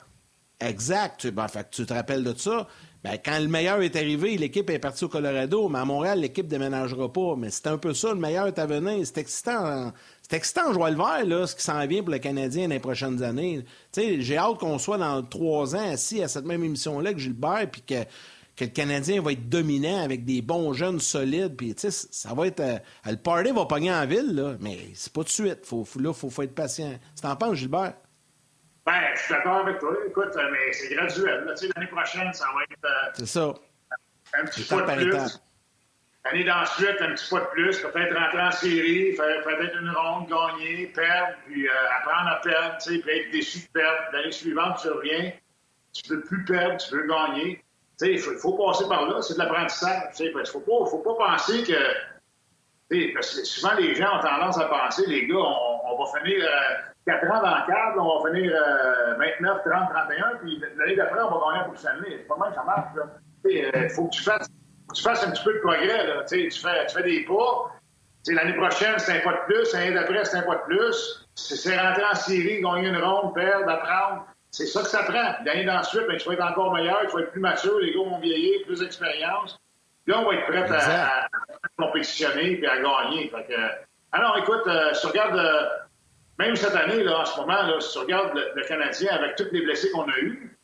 [0.59, 1.27] Exact.
[1.71, 2.67] Tu te rappelles de ça.
[3.05, 6.47] Ben, quand le meilleur est arrivé, l'équipe est partie au Colorado, mais à Montréal, l'équipe
[6.47, 7.35] déménagera pas.
[7.37, 9.05] Mais c'est un peu ça, le meilleur est à venir.
[9.05, 9.93] C'est excitant.
[10.23, 12.73] C'est excitant, je vois le vert, là, ce qui s'en vient pour le Canadien dans
[12.73, 13.63] les prochaines années.
[13.95, 17.83] J'ai hâte qu'on soit dans trois ans assis à cette même émission-là que Gilbert, puis
[17.83, 17.93] que,
[18.59, 21.55] le Canadien va être dominant avec des bons jeunes solides.
[21.55, 22.59] Puis, ça va être.
[22.61, 25.59] Euh, le party va pogner en ville, là, mais c'est pas de suite.
[25.63, 26.97] Faut, là, il faut, être patient.
[27.15, 27.93] Tu t'en penses, Gilbert?
[28.85, 29.95] Ben, je suis d'accord avec toi.
[30.07, 31.45] Écoute, euh, mais c'est graduel.
[31.75, 32.85] L'année prochaine, ça va être.
[32.85, 33.53] Euh, c'est ça.
[34.33, 35.39] Un petit peu plus.
[36.25, 40.27] L'année d'ensuite, un petit pas de plus, peut-être rentrer en série, faire peut-être une ronde,
[40.27, 44.01] gagner, perdre, puis euh, apprendre à perdre, puis être déçu de perdre.
[44.11, 45.31] L'année suivante, tu reviens,
[45.93, 47.63] tu ne peux plus perdre, tu veux gagner.
[48.01, 50.13] Il faut, faut, passer par là, c'est de l'apprentissage.
[50.19, 53.13] Il ne faut pas, faut pas penser que.
[53.13, 56.75] Parce que souvent, les gens ont tendance à penser, les gars, on, va finir euh,
[57.07, 61.21] 4 ans dans le cadre, on va finir euh, 29, 30, 31, puis l'année d'après,
[61.21, 62.17] on va gagner pour Stanley.
[62.17, 62.87] C'est pas mal que ça marche.
[63.45, 64.49] Il euh, faut que tu fasses
[64.93, 66.07] tu fasses un petit peu de progrès.
[66.07, 66.23] Là.
[66.27, 67.71] Tu, fais, tu fais des pas.
[68.27, 69.73] L'année prochaine, c'est un pas de plus.
[69.73, 71.27] L'année d'après, c'est un pas de plus.
[71.35, 74.25] C'est rentrer en série, gagner une ronde, perdre, apprendre.
[74.51, 75.35] C'est ça que ça prend.
[75.45, 77.99] L'année d'ensuite, ben, tu vas être encore meilleur, tu vas être plus mature, les gars
[77.99, 79.59] vont vieillir, plus d'expérience.
[80.07, 81.27] Là, on va être prêt à, à,
[81.77, 83.29] compétitionner et à gagner.
[83.29, 83.59] Fait que,
[84.13, 85.65] alors, écoute, euh, si tu regardes, euh,
[86.39, 89.47] même cette année, là, en ce moment, là, si tu regardes le, Canadien avec tous
[89.51, 90.57] les blessés qu'on a eus,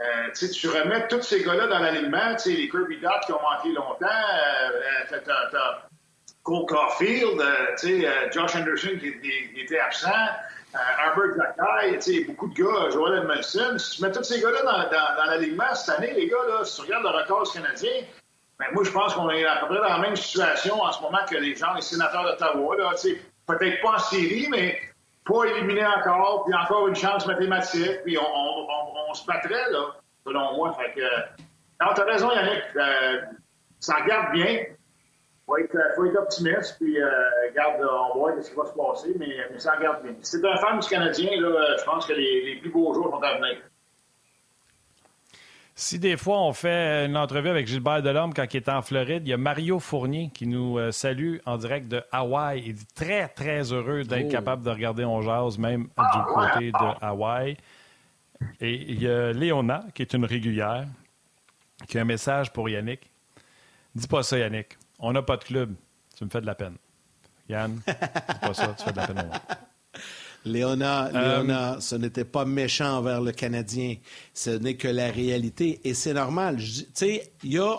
[0.00, 4.06] euh, tu remets tous ces gars-là dans l'alignement, les Kirby Dot qui ont manqué longtemps,
[4.06, 5.82] euh, t'as
[6.42, 7.42] Cole Caulfield,
[8.32, 10.08] Josh Anderson qui, qui, était absent,
[10.72, 13.76] Albert Zakai, beaucoup de gars, Joel Edmondson.
[13.78, 16.82] Si tu mets tous ces gars-là dans, l'alignement cette année, les gars, là, si tu
[16.82, 17.90] regardes le record du Canadien,
[18.58, 21.00] ben, moi, je pense qu'on est à peu près dans la même situation en ce
[21.02, 22.76] moment que les gens, les sénateurs d'Ottawa.
[23.46, 24.78] Peut-être pas en série, mais
[25.24, 30.72] pas éliminé encore, puis encore une chance mathématique, puis on, se battrait, là, selon moi.
[30.74, 31.06] Fait que,
[31.84, 32.62] non, t'as raison, Yannick.
[32.76, 33.20] Euh,
[33.78, 34.64] ça regarde bien.
[35.46, 37.10] Faut être, faut être optimiste, puis euh,
[37.48, 40.14] regarde, on voit ce qui va se passer, mais, ça regarde bien.
[40.22, 43.10] Si c'est un fan du Canadien, là, je pense que les, les plus beaux jours
[43.10, 43.58] sont à venir.
[45.80, 49.22] Si des fois on fait une entrevue avec Gilbert Delorme quand il était en Floride,
[49.24, 52.62] il y a Mario Fournier qui nous euh, salue en direct de Hawaï.
[52.66, 54.30] Il est très, très heureux d'être oh.
[54.30, 57.56] capable de regarder On Jazz, même du côté de Hawaï.
[58.60, 60.86] Et il y a Léona, qui est une régulière,
[61.88, 63.10] qui a un message pour Yannick.
[63.94, 64.76] Dis pas ça, Yannick.
[64.98, 65.74] On n'a pas de club.
[66.14, 66.76] Tu me fais de la peine.
[67.48, 69.40] Yann, dis pas ça, tu fais de la peine au monde.
[70.44, 73.96] Léona, euh, ce n'était pas méchant envers le Canadien.
[74.34, 75.80] Ce n'est que la réalité.
[75.84, 76.56] Et c'est normal.
[76.56, 77.76] Tu sais, il y a,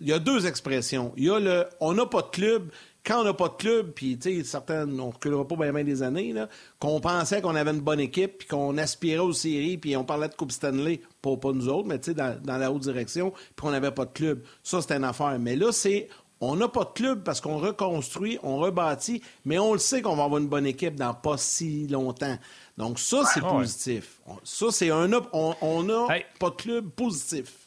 [0.00, 1.12] y a deux expressions.
[1.16, 2.70] Il y a le on n'a pas de club.
[3.04, 5.82] Quand on n'a pas de club, puis tu sais, certains, on ne reculera pas bien,
[5.82, 6.32] des années,
[6.78, 10.28] qu'on pensait qu'on avait une bonne équipe, puis qu'on aspirait aux séries, puis on parlait
[10.28, 13.32] de Coupe Stanley, pas, pas nous autres, mais tu sais, dans, dans, la haute direction,
[13.32, 14.44] puis qu'on n'avait pas de club.
[14.62, 15.36] Ça, c'était une affaire.
[15.40, 16.08] Mais là, c'est
[16.42, 20.16] on n'a pas de club parce qu'on reconstruit, on rebâtit, mais on le sait qu'on
[20.16, 22.36] va avoir une bonne équipe dans pas si longtemps.
[22.76, 24.20] Donc ça, c'est positif.
[24.42, 25.08] Ça, c'est un...
[25.32, 26.06] On n'a
[26.40, 27.64] pas de club positif.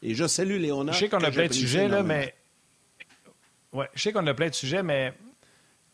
[0.00, 0.94] Et je salue Léonard.
[0.94, 2.34] Je sais qu'on a plein de sujets, là, mais...
[3.74, 5.12] Ouais, je sais qu'on a plein de sujets, mais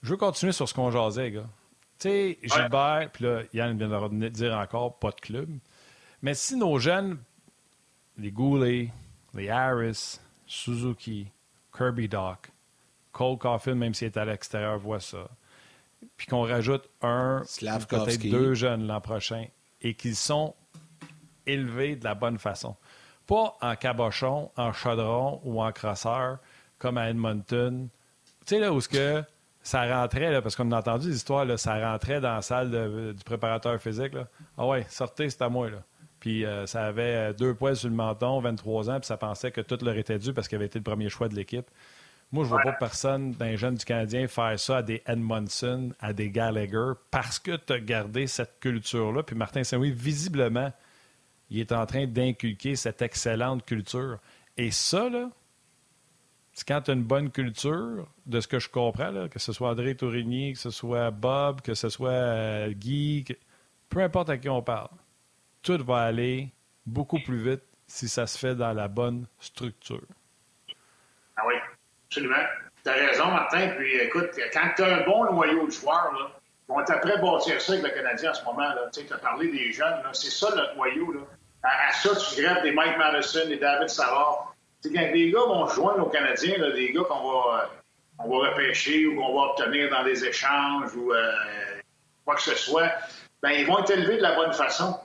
[0.03, 1.49] je veux continuer sur ce qu'on jasait, gars.
[1.99, 5.49] Tu sais, Gilbert, puis là, Yann vient de dire encore, pas de club.
[6.23, 7.19] Mais si nos jeunes,
[8.19, 8.93] les Goulet,
[9.35, 11.27] les Harris, Suzuki,
[11.77, 12.51] Kirby Doc,
[13.12, 15.29] Cole Caulfield, même s'il est à l'extérieur, voit ça.
[16.16, 17.43] Puis qu'on rajoute un,
[17.89, 19.47] peut-être deux jeunes l'an prochain
[19.81, 20.55] et qu'ils sont
[21.47, 22.77] élevés de la bonne façon.
[23.27, 26.39] Pas en cabochon, en chaudron ou en crosseur,
[26.79, 27.89] comme à Edmonton.
[28.41, 29.25] Tu sais, là où ce que
[29.62, 33.81] ça rentrait, là, parce qu'on a entendu là, ça rentrait dans la salle du préparateur
[33.81, 34.12] physique.
[34.12, 34.29] Là.
[34.59, 35.70] Ah ouais, sortez, c'est à moi.
[35.70, 35.79] Là.
[36.25, 39.51] Puis euh, ça avait euh, deux poils sur le menton, 23 ans, puis ça pensait
[39.51, 41.66] que tout leur était dû parce qu'il avait été le premier choix de l'équipe.
[42.33, 46.14] Moi, je vois pas personne d'un jeune du Canadien faire ça à des Edmondson, à
[46.14, 49.22] des Gallagher, parce que tu as gardé cette culture-là.
[49.22, 50.72] Puis Martin Saint-Louis, visiblement,
[51.51, 54.16] il est en train d'inculquer cette excellente culture.
[54.57, 55.29] Et ça, là,
[56.55, 59.68] c'est quand tu as une bonne culture, de ce que je comprends, que ce soit
[59.68, 63.27] André Tourigny, que ce soit Bob, que ce soit euh, Guy,
[63.91, 64.89] peu importe à qui on parle
[65.65, 66.53] tout va aller
[66.87, 70.07] beaucoup plus vite si ça se fait dans la bonne structure.
[71.37, 71.55] Ah oui,
[72.07, 72.45] absolument.
[72.85, 73.69] Tu as raison, Martin.
[73.77, 76.31] Puis écoute, quand tu as un bon noyau de joueurs, là,
[76.69, 78.71] on est après bâtir ça avec le Canadien en ce moment.
[78.93, 81.27] Tu as parlé des jeunes, c'est ça notre noyau.
[81.62, 84.55] À, ça, tu greffes des Mike Madison, des David Savard.
[84.83, 87.71] quand des gars vont joindre aux Canadiens, des gars qu'on va,
[88.19, 91.33] on va repêcher ou qu'on va obtenir dans des échanges ou euh,
[92.25, 92.93] quoi que ce soit,
[93.43, 94.99] ben, ils vont être élevés de la bonne façon.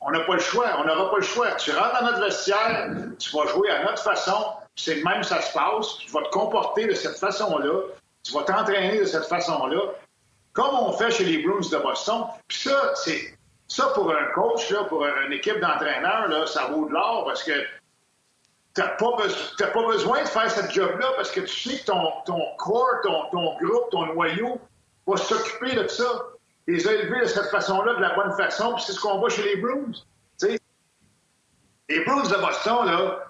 [0.00, 0.66] On n'a pas le choix.
[0.78, 1.52] On n'aura pas le choix.
[1.52, 5.42] Tu rentres dans notre vestiaire, tu vas jouer à notre façon, c'est le même ça
[5.42, 5.98] se passe.
[5.98, 7.82] Tu vas te comporter de cette façon-là.
[8.22, 9.80] Tu vas t'entraîner de cette façon-là.
[10.52, 12.24] Comme on fait chez les Bruins de Boston.
[12.46, 16.92] Puis ça, c'est ça pour un coach, là, pour une équipe d'entraîneurs, ça vaut de
[16.92, 17.52] l'or parce que
[18.74, 22.12] tu n'as pas, pas, besoin de faire cette job-là parce que tu sais que ton,
[22.24, 24.60] ton corps, ton, ton groupe, ton noyau
[25.06, 26.04] va s'occuper de ça
[26.68, 29.30] les a élevés de cette façon-là, de la bonne façon, puis c'est ce qu'on voit
[29.30, 29.92] chez les Bruins.
[31.88, 33.24] Les Bruins de Boston, là,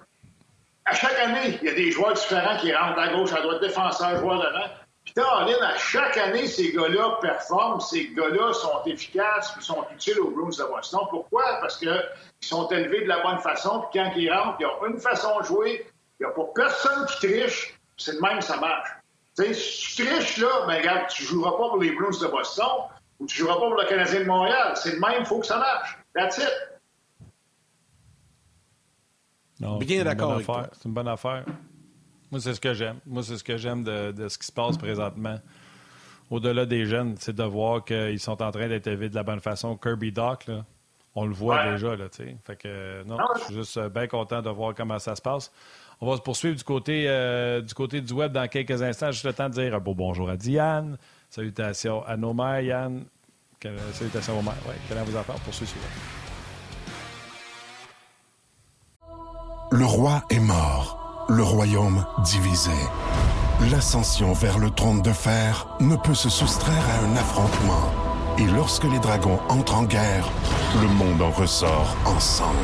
[0.83, 3.61] à chaque année, il y a des joueurs différents qui rentrent à gauche, à droite,
[3.61, 4.65] défenseurs, joueurs devant.
[5.05, 10.19] Puis Caroline, à chaque année, ces gars-là performent, ces gars-là sont efficaces, puis sont utiles
[10.19, 10.99] aux Bruins de Boston.
[11.09, 11.43] Pourquoi?
[11.61, 12.03] Parce qu'ils
[12.41, 15.45] sont élevés de la bonne façon, puis quand ils rentrent, ils ont une façon de
[15.45, 18.89] jouer, il n'y a pas personne qui triche, c'est de même ça marche.
[19.37, 22.65] si tu triches là, ben regarde, tu ne joueras pas pour les Bruins de Boston,
[23.19, 24.73] ou tu ne joueras pas pour le Canadien de Montréal.
[24.75, 25.97] C'est le même, il faut que ça marche.
[26.13, 26.79] That's it.
[29.59, 30.39] Non, Bien d'accord.
[30.73, 31.45] C'est une bonne affaire.
[32.31, 32.99] Moi, c'est ce que j'aime.
[33.05, 35.37] Moi, c'est ce que j'aime de, ce qui se passe présentement.
[36.29, 39.39] Au-delà des jeunes, c'est de voir qu'ils sont en train d'être élevés de la bonne
[39.41, 39.75] façon.
[39.75, 40.63] Kirby Doc, là,
[41.15, 42.05] on le voit déjà, là.
[42.45, 45.51] Fait que, non, je suis juste bien content de voir comment ça se passe.
[45.99, 47.05] On va se poursuivre du côté,
[47.65, 49.11] du côté du web dans quelques instants.
[49.11, 50.97] Juste le temps de dire un beau bonjour à Diane.
[51.29, 53.05] Salutations à nos mères, Yann.
[53.93, 54.55] Salutations aux mères.
[54.67, 55.65] Oui, qu'elle en parle pour ceux
[59.71, 62.71] Le roi est mort, le royaume divisé.
[63.71, 67.91] L'ascension vers le trône de fer ne peut se soustraire à un affrontement.
[68.39, 70.27] Et lorsque les dragons entrent en guerre,
[70.81, 72.57] le monde en ressort ensemble.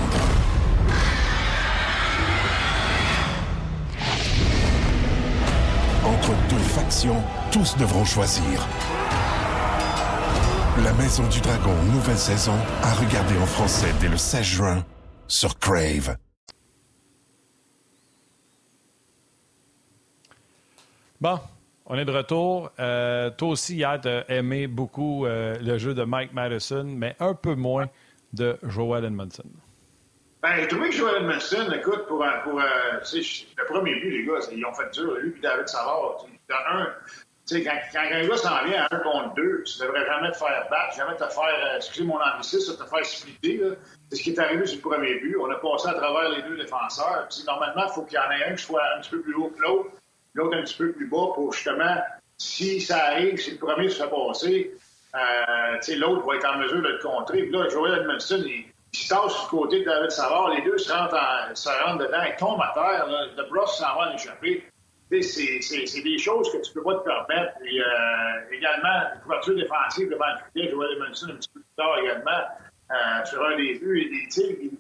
[6.26, 7.22] Deux factions,
[7.52, 8.68] tous devront choisir.
[10.84, 14.86] La Maison du Dragon, nouvelle saison, à regarder en français dès le 16 juin
[15.28, 16.18] sur Crave.
[21.22, 21.40] Bon,
[21.86, 22.72] on est de retour.
[22.80, 27.54] Euh, toi aussi, hier, aimé beaucoup euh, le jeu de Mike Madison, mais un peu
[27.54, 27.88] moins
[28.34, 29.44] de Joel Edmondson.
[30.46, 32.66] Ben, j'ai trouvé que Joel Edmondson, écoute, pour, pour euh,
[33.02, 36.24] le premier but, les gars, ils ont fait dur, lui et David Savard.
[36.48, 36.86] Dans un,
[37.48, 40.32] tu sais, quand, quand, un gars s'en vient à un contre deux, tu devrais jamais
[40.32, 43.60] te faire battre, jamais te faire, excusez mon anglicisme, te faire splitter.
[44.12, 45.36] C'est ce qui est arrivé sur le premier but.
[45.42, 47.26] On a passé à travers les deux défenseurs.
[47.28, 49.34] Puis, normalement, il faut qu'il y en ait un qui soit un petit peu plus
[49.34, 49.90] haut que l'autre
[50.36, 51.98] l'autre un petit peu plus bas pour justement,
[52.38, 54.78] si ça arrive, si le premier se fait passer,
[55.16, 57.42] euh, l'autre va être en mesure de le contrer.
[57.42, 58.66] Puis là, Joel Edmondson, il,
[58.96, 60.50] se tasse du côté de David Savard.
[60.50, 63.08] Les deux se rentrent, dedans, ils tombent à terre.
[63.08, 64.64] Le brosse s'en va en échapper.
[65.12, 67.54] C'est des choses que tu peux pas te permettre.
[67.64, 71.76] Et euh, également, une couverture défensive devant le filet, Joel Edmondson un petit peu plus
[71.78, 72.42] tard également,
[72.92, 74.10] euh, sur un des buts.
[74.12, 74.72] Il,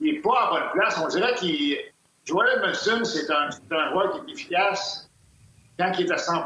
[0.00, 1.00] il n'est pas à bonne place.
[1.02, 1.76] On dirait qu'il
[2.24, 5.08] Joel Edmondson, c'est un, un joueur qui est efficace
[5.78, 6.44] quand il est à 100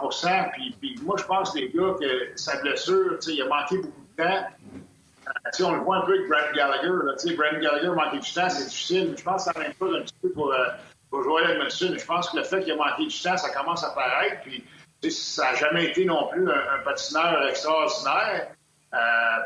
[0.52, 4.22] puis, puis moi, je pense, les gars, que sa blessure, il a manqué beaucoup de
[4.22, 4.46] temps.
[5.60, 6.88] On le voit un peu avec Brandon Gallagher.
[6.88, 9.14] Là, Brandon Gallagher a manqué du temps, c'est difficile.
[9.16, 10.66] Je pense que ça même chose un petit peu pour, euh,
[11.10, 11.94] pour Joel Edmondson.
[11.98, 14.42] Je pense que le fait qu'il a manqué du temps, ça commence à paraître.
[14.42, 14.64] Puis,
[15.10, 18.48] ça n'a jamais été non plus un, un patineur extraordinaire.
[18.94, 18.98] Euh,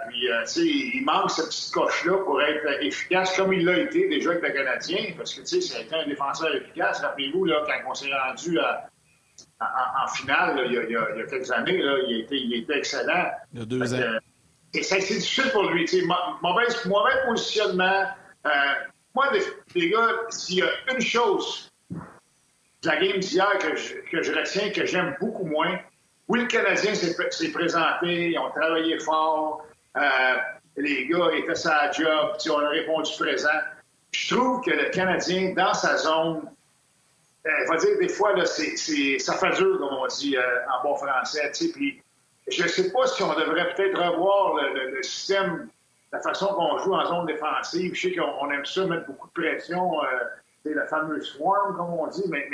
[0.09, 3.79] puis, euh, tu sais, il manque cette petite coche-là pour être efficace, comme il l'a
[3.79, 7.01] été déjà avec le Canadien, parce que, tu sais, c'est un défenseur efficace.
[7.01, 11.51] Rappelez-vous, là, quand on s'est rendu en, finale, il, y a, il, y a, quelques
[11.53, 13.31] années, là, il, était, il était excellent.
[13.53, 14.19] Il y a deux ans.
[14.73, 15.87] C'est difficile pour lui.
[16.43, 18.05] Mauvais, mauvais positionnement.
[18.47, 18.51] Euh,
[19.15, 19.31] moi,
[19.75, 21.73] les, gars, s'il y a une chose
[22.83, 25.79] de la game d'hier que je, que je retiens, que j'aime beaucoup moins,
[26.29, 29.65] oui, le Canadien s'est présenté, ils ont travaillé fort,
[29.97, 30.35] euh,
[30.77, 33.49] les gars étaient sa job, on a répondu présent.
[34.13, 36.43] Je trouve que le Canadien, dans sa zone,
[37.47, 38.77] euh, va dire des fois, là, c'est,
[39.19, 41.51] ça fait dur, comme on dit euh, en bon français.
[41.73, 42.03] Puis,
[42.49, 45.69] je ne sais pas si on devrait peut-être revoir le, système,
[46.13, 47.95] la façon qu'on joue en zone défensive.
[47.95, 50.01] Je sais qu'on aime ça, mettre beaucoup de pression,
[50.63, 52.49] c'est la fameuse swarm, comme on dit, mais,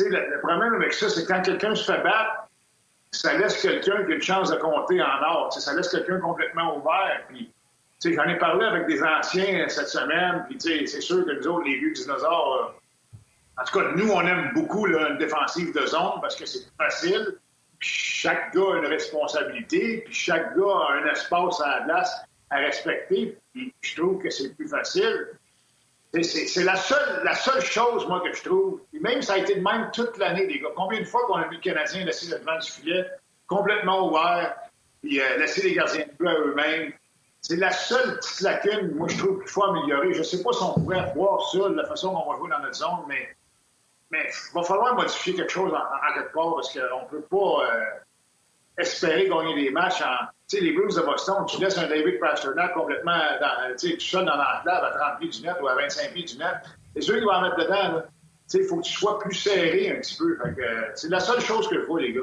[0.00, 2.48] le, problème avec ça, c'est quand quelqu'un se fait battre,
[3.10, 5.52] ça laisse quelqu'un qui a une chance de compter en or.
[5.52, 7.22] Ça laisse quelqu'un complètement ouvert.
[7.28, 7.52] Puis,
[8.04, 11.78] j'en ai parlé avec des anciens cette semaine, puis c'est sûr que nous autres, les
[11.78, 12.74] vieux dinosaures,
[13.60, 17.38] en tout cas, nous, on aime beaucoup une défensive de zone parce que c'est facile.
[17.80, 22.16] Chaque gars a une responsabilité, puis chaque gars a un espace à la place
[22.50, 23.38] à respecter.
[23.52, 25.28] Puis je trouve que c'est plus facile.
[26.22, 28.80] C'est la seule, la seule chose, moi, que je trouve.
[28.94, 30.68] Et même, ça a été de même toute l'année, les gars.
[30.74, 33.06] Combien de fois qu'on a vu le Canadien laisser le devant du filet?
[33.46, 34.56] Complètement ouvert,
[35.02, 36.92] puis euh, laisser les gardiens de but à eux-mêmes?
[37.40, 40.12] C'est la seule petite lacune, moi, je trouve qu'il faut améliorer.
[40.12, 42.50] Je ne sais pas si on pourrait voir ça, la façon dont on va jouer
[42.50, 43.36] dans notre zone, mais
[44.10, 47.66] mais il va falloir modifier quelque chose en, quelque part parce qu'on ne peut pas
[47.66, 47.84] euh,
[48.78, 50.26] espérer gagner des matchs en.
[50.48, 54.24] Tu sais, les Blues de Boston, tu laisses un David Pasternak complètement dans, tout seul
[54.24, 56.54] dans l'enclave à 30 pieds du net ou à 25 pieds du net.
[56.94, 58.02] C'est sûr qu'il va en mettre dedans.
[58.54, 60.38] Il faut que tu sois plus serré un petit peu.
[60.42, 62.22] Euh, c'est la seule chose qu'il faut, les gars.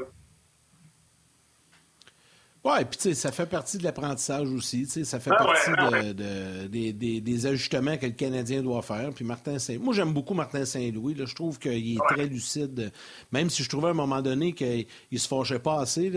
[2.66, 4.88] Oui, puis tu sais, ça fait partie de l'apprentissage aussi.
[4.88, 9.12] Ça fait ah partie ah de, des, ajustements que le Canadien doit faire.
[9.14, 9.78] Puis Martin Saint...
[9.78, 11.16] Moi, j'aime beaucoup Martin Saint-Louis.
[11.16, 12.92] Je trouve qu'il est très lucide.
[13.32, 16.12] Même si je trouvais à un moment donné qu'il ne se fâchait pas assez.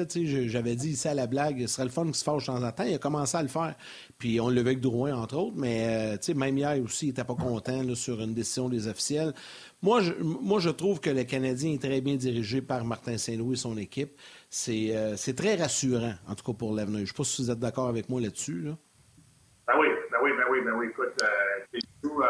[0.46, 2.64] J'avais dit ici à la blague, ce serait le fun qu'il se fâche de temps
[2.64, 2.84] en temps.
[2.84, 3.74] Il a commencé à le faire.
[4.16, 5.56] Puis on le avec Drouin, entre autres.
[5.56, 8.88] Mais euh, sais, même hier aussi, il n'était pas content là, sur une décision des
[8.88, 9.34] officiels.
[9.82, 13.52] Moi je, moi, je trouve que le Canadien est très bien dirigé par Martin Saint-Louis
[13.52, 14.12] et son équipe.
[14.68, 16.98] Euh, c'est très rassurant, en tout cas pour l'avenir.
[16.98, 18.60] Je ne sais pas si vous êtes d'accord avec moi là-dessus.
[18.60, 18.72] Là.
[19.66, 20.86] Ben oui, ben oui, ben oui, ben oui.
[20.88, 22.24] Écoute, euh, euh,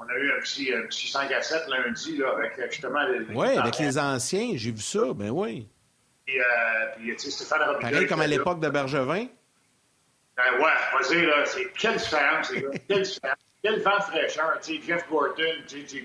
[0.00, 3.34] on a eu un petit, un petit 5 à 7 lundi là, avec justement les.
[3.34, 5.68] Oui, avec les anciens, j'ai vu ça, ben oui.
[6.26, 6.40] Et,
[6.96, 9.28] puis, tu sais, Stéphane Pareil comme à l'époque de Bergevin.
[10.36, 12.68] Ben ouais, vas-y, là, c'est quelle différence, les gars.
[12.88, 13.47] Quelle différence.
[13.62, 16.04] Quel vent fraîcheur, tu sais, Jeff Gordon, tu sais,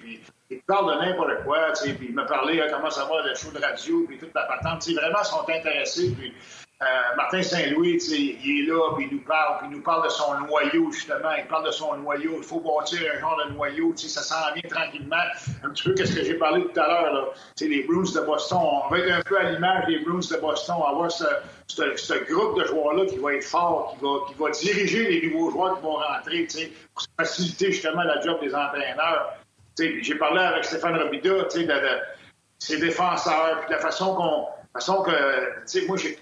[0.49, 3.21] il parle de n'importe quoi, tu sais, puis il m'a parlé hein, comment ça va,
[3.27, 6.33] le show de radio, puis toute la patente, tu sais, vraiment, ils sont intéressés, puis
[6.81, 10.09] euh, Martin Saint-Louis, il est là, puis il nous parle, puis il nous parle de
[10.09, 11.31] son noyau, justement.
[11.37, 12.33] Il parle de son noyau.
[12.37, 13.93] Il faut bâtir un genre de noyau.
[13.95, 15.15] Ça s'en vient tranquillement.
[15.63, 17.33] Un petit peu qu'est-ce que j'ai parlé tout à l'heure.
[17.61, 18.59] Les Bruins de Boston.
[18.61, 20.75] On va être un peu à l'image des Bruins de Boston.
[20.85, 21.25] Avoir ce,
[21.67, 25.51] ce, groupe de joueurs-là qui va être fort, qui va, qui va diriger les nouveaux
[25.51, 26.47] joueurs qui vont rentrer
[26.93, 29.37] pour faciliter justement la job des entraîneurs.
[29.77, 32.01] J'ai parlé avec Stéphane Robida de, de,
[32.59, 34.47] ses défenseurs, puis de la façon qu'on.
[34.73, 36.19] façon que, moi, j'ai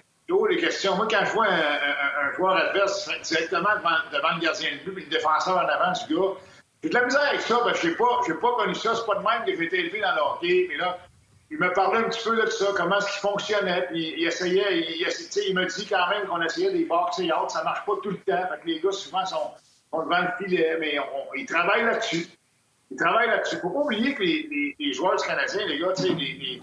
[0.49, 0.95] les questions.
[0.95, 5.09] Moi, quand je vois un, joueur adverse directement devant, le gardien de but et le
[5.09, 6.39] défenseur en avant du gars,
[6.83, 8.95] j'ai de la misère avec ça, parce que je pas, pas connu ça.
[8.95, 10.65] C'est pas de même que j'ai été élevé dans le hockey.
[10.69, 10.97] Mais là,
[11.51, 13.87] il me parlait un petit peu de ça, comment est-ce qu'il fonctionnait.
[13.87, 17.51] Puis il essayait, il, me dit quand même qu'on essayait des box et autres.
[17.51, 18.47] Ça marche pas tout le temps.
[18.61, 19.51] Que les gars, souvent, sont,
[19.93, 20.97] devant le filet, mais
[21.35, 22.25] ils travaillent là-dessus.
[22.89, 23.57] Ils travaillent là-dessus.
[23.57, 26.61] Faut pas oublier que les, joueurs du Canadien, les gars, tu sais, les,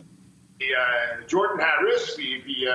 [0.60, 2.72] euh, Jordan Harris, puis, euh,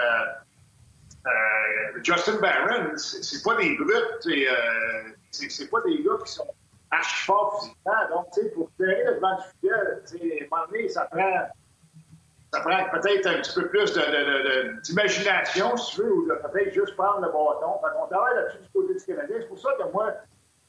[2.03, 6.47] Justin Barron, c'est pas des brutes, euh, c'est pas des gars qui sont
[6.91, 8.09] archi forts physiquement.
[8.09, 11.47] Donc, tu sais, pour tirer le devant du filet, à un moment donné, ça prend,
[12.51, 13.93] ça prend peut-être un petit peu plus
[14.84, 17.80] d'imagination, si tu veux, ou peut-être juste prendre le bâton.
[17.82, 19.38] Fait on travaille là-dessus du côté du Canadien.
[19.39, 20.13] C'est pour ça que moi,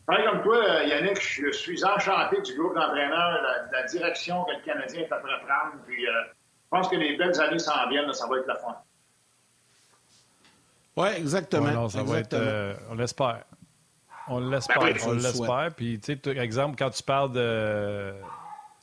[0.06, 4.64] pareil comme toi, Yannick, je suis enchanté du groupe d'entraîneurs, de la, direction que le
[4.64, 5.82] Canadien est à prendre.
[5.86, 8.76] Puis, euh, je pense que les belles années s'en viennent, ça va être la fin.
[10.96, 11.88] Oui, exactement.
[11.88, 13.44] ça Va être, euh, on l'espère.
[14.28, 14.80] On l'espère.
[14.80, 15.70] Ben on l'espère.
[15.76, 18.14] Puis, tu sais, exemple, quand tu parles de,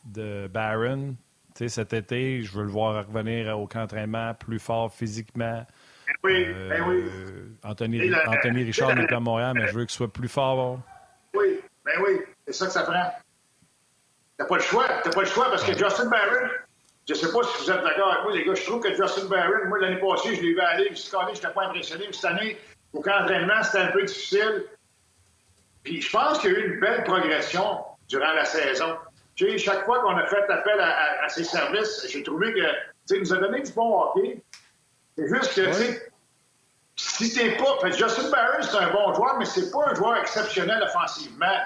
[0.05, 1.16] de Barron,
[1.55, 5.66] tu sais, cet été, je veux le voir revenir au camp d'entraînement plus fort physiquement.
[6.07, 7.03] Ben oui, ben oui.
[7.05, 10.80] Euh, Anthony, Anthony Richard n'est pas à Montréal, mais je veux qu'il soit plus fort.
[11.34, 13.12] Oui, ben oui, c'est ça que ça prend.
[14.38, 14.86] T'as pas le choix.
[15.03, 16.49] T'as pas le choix parce que Justin Barron,
[17.07, 18.53] je ne sais pas si vous êtes d'accord avec moi, les gars.
[18.53, 21.33] Je trouve que Justin Barron, moi, l'année passée, je l'ai vu aller, je suis je
[21.33, 22.05] n'étais pas impressionné.
[22.11, 22.57] cette année,
[22.93, 24.65] au camp d'entraînement, c'était un peu difficile.
[25.83, 28.95] Puis je pense qu'il y a eu une belle progression durant la saison.
[29.35, 32.65] Tu sais, chaque fois qu'on a fait appel à, ses services, j'ai trouvé que, tu
[33.05, 34.41] sais, nous a donné du bon hockey.
[35.17, 36.11] C'est juste que, tu sais,
[36.95, 37.89] si t'es pas.
[37.89, 41.57] Justin Barron, c'est un bon joueur, mais c'est pas un joueur exceptionnel offensivement.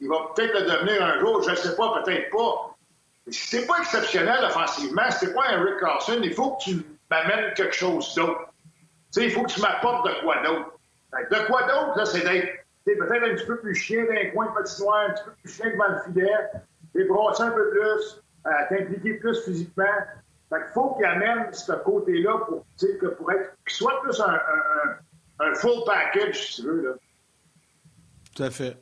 [0.00, 2.75] Il va peut-être le devenir un jour, je ne sais pas, peut-être pas.
[3.28, 7.74] C'est pas exceptionnel offensivement, c'est pas un Rick Carlson, il faut que tu m'amènes quelque
[7.74, 8.52] chose d'autre.
[9.12, 10.72] Tu sais, il faut que tu m'apportes de quoi d'autre.
[11.30, 14.52] De quoi d'autre, c'est d'être peut-être un petit peu plus chien dans les coins de
[14.52, 19.14] patinoire, un petit peu plus chien devant le filet, brosser un peu plus, euh, t'impliquer
[19.14, 19.84] plus physiquement.
[20.48, 25.46] Fait qu'il faut qu'il amène ce côté-là pour, que être, qu'il soit plus un, un,
[25.46, 26.82] un, full package, si tu veux.
[26.82, 26.94] Là.
[28.34, 28.76] Tout à fait.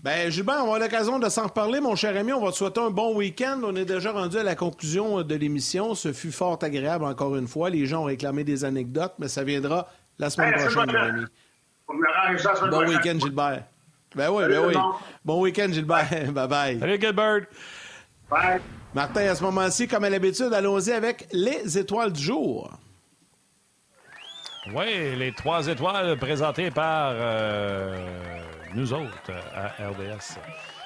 [0.00, 2.32] Ben, Gilbert, on va l'occasion de s'en reparler, mon cher ami.
[2.32, 3.60] On va te souhaiter un bon week-end.
[3.64, 5.96] On est déjà rendu à la conclusion de l'émission.
[5.96, 7.68] Ce fut fort agréable, encore une fois.
[7.68, 9.88] Les gens ont réclamé des anecdotes, mais ça viendra
[10.18, 11.24] la semaine prochaine, mon ami.
[12.70, 13.64] Bon week-end, Gilbert.
[14.14, 14.74] Ben oui, ben oui.
[15.24, 16.08] Bon week-end, Gilbert.
[16.32, 16.78] Bye-bye.
[16.78, 17.40] Salut, Gilbert.
[18.30, 18.60] Bye.
[18.94, 22.70] Martin, à ce moment-ci, comme à l'habitude, allons-y avec les étoiles du jour.
[24.74, 27.12] Oui, les trois étoiles présentées par...
[27.14, 28.38] Euh,
[28.74, 30.38] nous autres à RDS.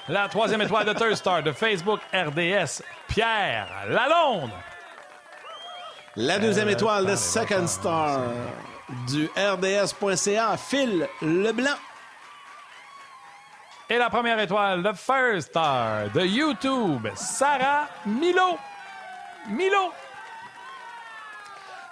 [0.08, 4.50] La troisième étoile de Third Star de Facebook RDS, Pierre Lalonde.
[6.16, 8.20] La deuxième euh, étoile de Second Star
[9.08, 11.78] du RDS.ca, Phil Leblanc.
[13.88, 18.58] Et la première étoile de First Star de YouTube, Sarah Milo.
[19.48, 19.92] Milo.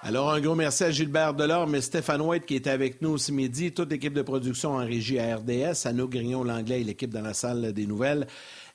[0.03, 3.31] Alors, un gros merci à Gilbert Delorme et Stéphane White qui était avec nous ce
[3.33, 7.13] midi, toute l'équipe de production en régie à RDS, à nous Grignon Langlais et l'équipe
[7.13, 8.27] dans la salle des nouvelles.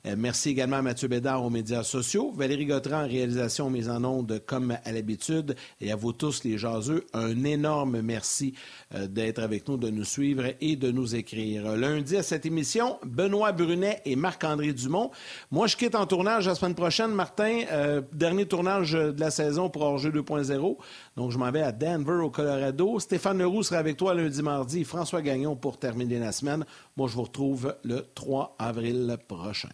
[0.06, 4.04] Euh, merci également à Mathieu Bédard aux médias sociaux, Valérie Gautran en réalisation mise en
[4.04, 8.54] ondes comme à l'habitude, et à vous tous les jaseux, un énorme merci
[8.94, 11.76] euh, d'être avec nous, de nous suivre et de nous écrire.
[11.76, 15.10] Lundi à cette émission, Benoît Brunet et Marc-André Dumont.
[15.50, 19.68] Moi, je quitte en tournage la semaine prochaine, Martin, euh, dernier tournage de la saison
[19.70, 20.76] pour Hors-jeu 2.0.
[21.16, 23.00] Donc, je m'en vais à Denver, au Colorado.
[23.00, 24.84] Stéphane Leroux sera avec toi lundi, mardi.
[24.84, 26.64] François Gagnon pour terminer la semaine.
[26.96, 29.70] Moi, je vous retrouve le 3 avril prochain.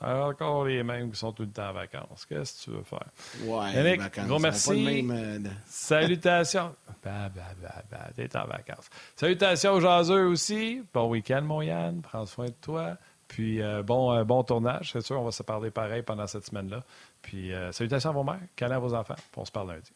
[0.00, 2.26] Encore les mêmes qui sont tout le temps en vacances.
[2.26, 3.06] Qu'est-ce que tu veux faire?
[3.44, 4.26] Ouais, Yannick, vacances.
[4.26, 5.02] gros merci.
[5.02, 6.74] Même, euh, Salutations.
[7.04, 8.90] bah, bah, bah, bah, t'es en vacances.
[9.16, 10.82] Salutations aux jaseux aussi.
[10.92, 12.02] Bon week-end, mon Yann.
[12.02, 12.98] Prends soin de toi.
[13.28, 14.92] Puis euh, bon, euh, bon tournage.
[14.92, 16.82] C'est sûr, on va se parler pareil pendant cette semaine-là.
[17.24, 19.16] Puis salutations à vos mères, câlins à vos enfants.
[19.36, 19.90] On se parle lundi.